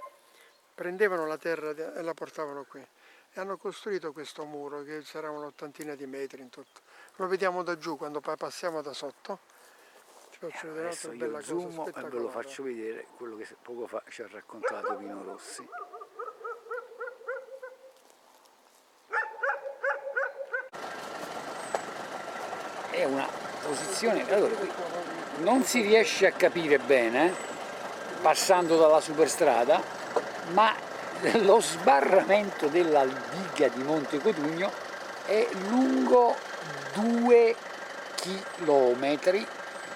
[0.74, 2.86] Prendevano la terra e la portavano qui
[3.34, 6.82] e hanno costruito questo muro che sarà un'ottantina di metri in tutto.
[7.16, 9.40] Lo vediamo da giù quando passiamo da sotto.
[10.32, 13.48] Ti faccio vedere Adesso un'altra bella cosa zoom e ve lo faccio vedere quello che
[13.62, 15.68] poco fa ci ha raccontato Pino Rossi.
[23.02, 23.28] È una
[23.64, 24.72] posizione, allora, qui
[25.38, 27.34] non si riesce a capire bene
[28.22, 29.82] passando dalla superstrada,
[30.52, 30.72] ma
[31.40, 34.72] lo sbarramento della diga di Monte Cotugno
[35.26, 36.36] è lungo
[36.94, 37.56] due
[38.14, 39.48] chilometri.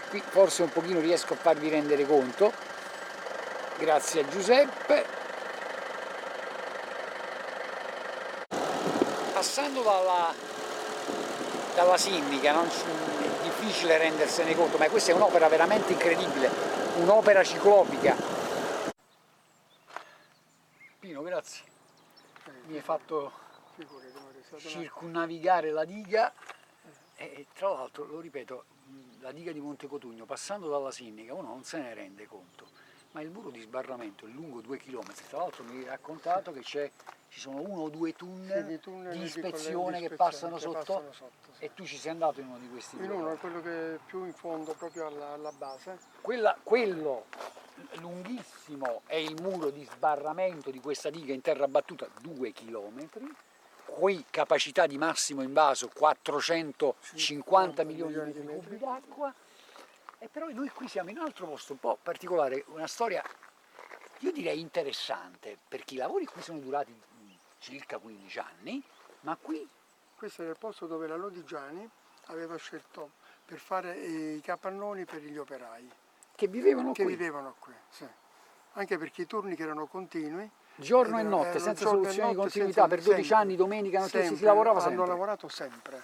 [0.09, 2.51] Qui forse un pochino riesco a farvi rendere conto.
[3.77, 5.05] Grazie a Giuseppe.
[9.31, 10.33] Passando dalla,
[11.75, 16.49] dalla Sindica non è difficile rendersene conto, ma questa è un'opera veramente incredibile,
[16.99, 18.15] un'opera ciclopica.
[20.99, 21.63] Pino, grazie.
[22.67, 23.31] Mi hai fatto
[24.57, 26.33] circumnavigare la diga
[27.17, 28.65] e tra l'altro, lo ripeto,
[29.19, 32.67] la diga di Monte Cotugno, passando dalla Sinnica, uno non se ne rende conto,
[33.15, 36.59] ma il muro di sbarramento è lungo due chilometri, tra l'altro mi hai raccontato che
[36.59, 36.91] c'è,
[37.29, 40.77] ci sono uno o due tunnel, Sì, di tunnel di ispezione che passano che sotto
[40.79, 43.15] passano sotto, e tu ci sei andato in uno di questi In due.
[43.15, 45.97] uno è quello che è più in fondo, proprio alla, alla base.
[46.19, 47.27] Quella- quello
[47.99, 53.07] lunghissimo è il muro di sbarramento di questa diga in terra battuta, 2 km,
[53.85, 59.33] qui capacità di massimo invaso 450 milioni di metri cubi d'acqua,
[60.25, 63.23] e però noi qui siamo in un altro posto un po' particolare, una storia
[64.19, 66.99] io direi interessante, perché i lavori qui sono durati
[67.59, 68.83] circa 15 anni,
[69.21, 69.67] ma qui
[70.15, 71.87] Questo è il posto dove la Lodigiani
[72.27, 73.11] aveva scelto
[73.45, 75.91] per fare i capannoni per gli operai.
[76.33, 77.15] Che vivevano che qui?
[77.15, 78.07] vivevano qui, sì.
[78.73, 80.49] Anche perché i turni che erano continui.
[80.75, 84.27] Giorno e notte, senza soluzione di continuità, senza- per 12 sempre, anni, domenica, notte, si
[84.27, 84.45] sempre.
[84.45, 85.07] lavorava Hanno sempre.
[85.07, 86.03] lavorato sempre.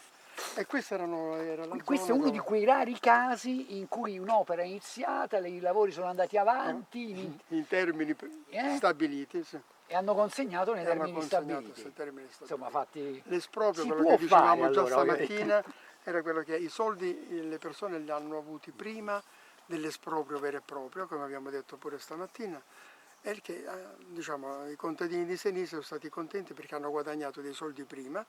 [0.55, 4.61] E questa erano, era Questo è uno di dove- quei rari casi in cui un'opera
[4.61, 8.15] è iniziata, i lavori sono andati avanti in- in termini
[8.49, 8.75] Eh?
[8.75, 9.43] stabiliti.
[9.43, 9.59] sì.
[9.87, 11.93] e hanno consegnato nei termini consegnato stabiliti.
[11.93, 12.41] termini stabiliti.
[12.43, 13.21] Insomma, fatti...
[13.25, 15.25] L'esproprio, quello che dicevamo già allora, dire.
[15.25, 15.63] stamattina,
[16.03, 19.21] era quello che i soldi eh, le persone li hanno avuti prima
[19.65, 22.61] dell'esproprio vero e proprio, come abbiamo detto pure stamattina,
[23.21, 23.65] e che eh,
[24.07, 28.25] diciamo, i contadini di Senise sono stati contenti perché hanno guadagnato dei soldi prima,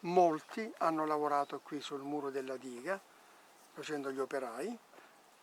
[0.00, 3.00] molti hanno lavorato qui sul muro della diga,
[3.72, 4.78] facendo gli operai,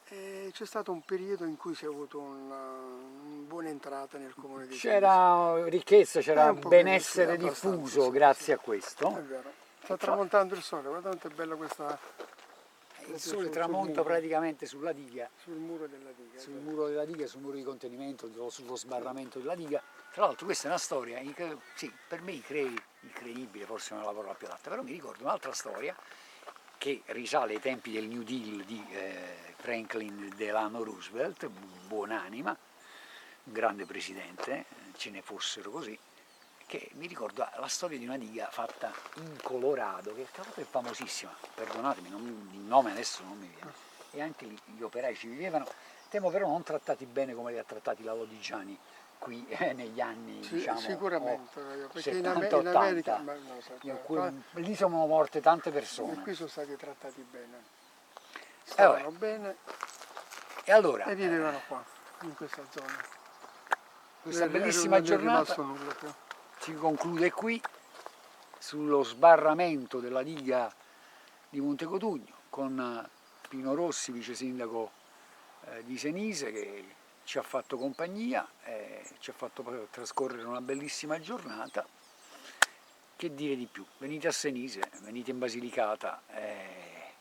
[0.09, 4.33] E c'è stato un periodo in cui si è avuto una, una buona entrata nel
[4.33, 9.21] comune di C'era ricchezza, c'era Eh, un benessere sì, diffuso sì, grazie a È questo.
[9.27, 9.51] vero.
[9.83, 11.99] Sta tramontando il sole, guarda quanto è bella questa...
[13.07, 16.39] Il sole tramonta praticamente sulla diga, Sul muro della diga.
[16.39, 19.81] sul muro della diga, sul muro di contenimento, sullo sbarramento della diga.
[20.17, 21.21] Tra l'altro questa è una storia,
[21.75, 25.51] sì, per me incre- incredibile, forse non la parola più adatta, però mi ricordo un'altra
[25.51, 25.95] storia
[26.79, 32.57] che risale ai tempi del New Deal di eh, Franklin Delano Roosevelt, buonanima,
[33.43, 34.65] un grande presidente,
[34.95, 35.95] ce ne fossero così,
[36.65, 42.09] che mi ricordo la storia di una diga fatta in Colorado, che è famosissima, perdonatemi,
[42.09, 43.71] non- il nome adesso non mi viene,
[44.09, 45.67] e anche gli operai ci vivevano,
[46.09, 48.75] temo però non trattati bene come li ha trattati la Lodigiani
[49.17, 53.17] qui eh, negli anni Sì, diciamo sicuramente, oh, perché in, 70, Ame- in 80, America...
[53.17, 53.33] no,
[53.81, 56.21] in qua- cui lì sono morte tante E persone.
[56.21, 57.57] qui sono stati trattati bene.
[57.57, 57.63] Eh,
[58.63, 59.17] Stavano vabbè.
[59.17, 59.55] bene
[60.65, 61.83] E allora, e vivevano qua,
[62.21, 62.93] in questa zona.
[64.21, 65.95] questa è- bellissima giornata nulla
[66.59, 67.61] si conclude qui
[68.59, 70.73] sullo sbarramento della diga
[71.49, 73.09] di Montecotugno con eh,
[73.47, 74.91] Pino Rossi, vice sindaco
[75.65, 76.95] eh, di Senise, che
[77.27, 81.85] ci ha fatto compagnia, e ci ha fatto trascorrere una bellissima giornata.
[83.17, 83.85] Che dire di più?
[83.97, 87.11] Venite a Senise, venite in Basilicata, eh,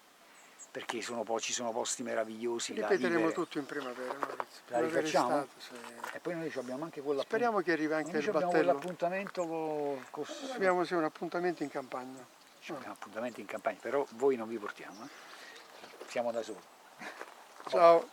[0.71, 4.63] perché sono po- ci sono posti meravigliosi Ripeteremo tutto in primavera, Maurizio.
[4.67, 5.49] La rifacciamo?
[5.59, 6.17] estate.
[6.17, 8.65] E poi noi abbiamo anche quella Speriamo che arrivi anche noi il abbiamo battello.
[8.73, 12.25] quell'appuntamento con, Abbiamo sì, un appuntamento in campagna.
[12.69, 15.09] abbiamo appuntamenti in campagna, però voi non vi portiamo, eh?
[16.07, 16.61] siamo da soli.
[17.69, 18.09] Ciao.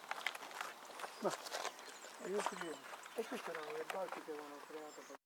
[1.26, 1.73] E
[2.28, 2.56] io ti
[3.16, 5.23] e questo era un barche che avevano creato.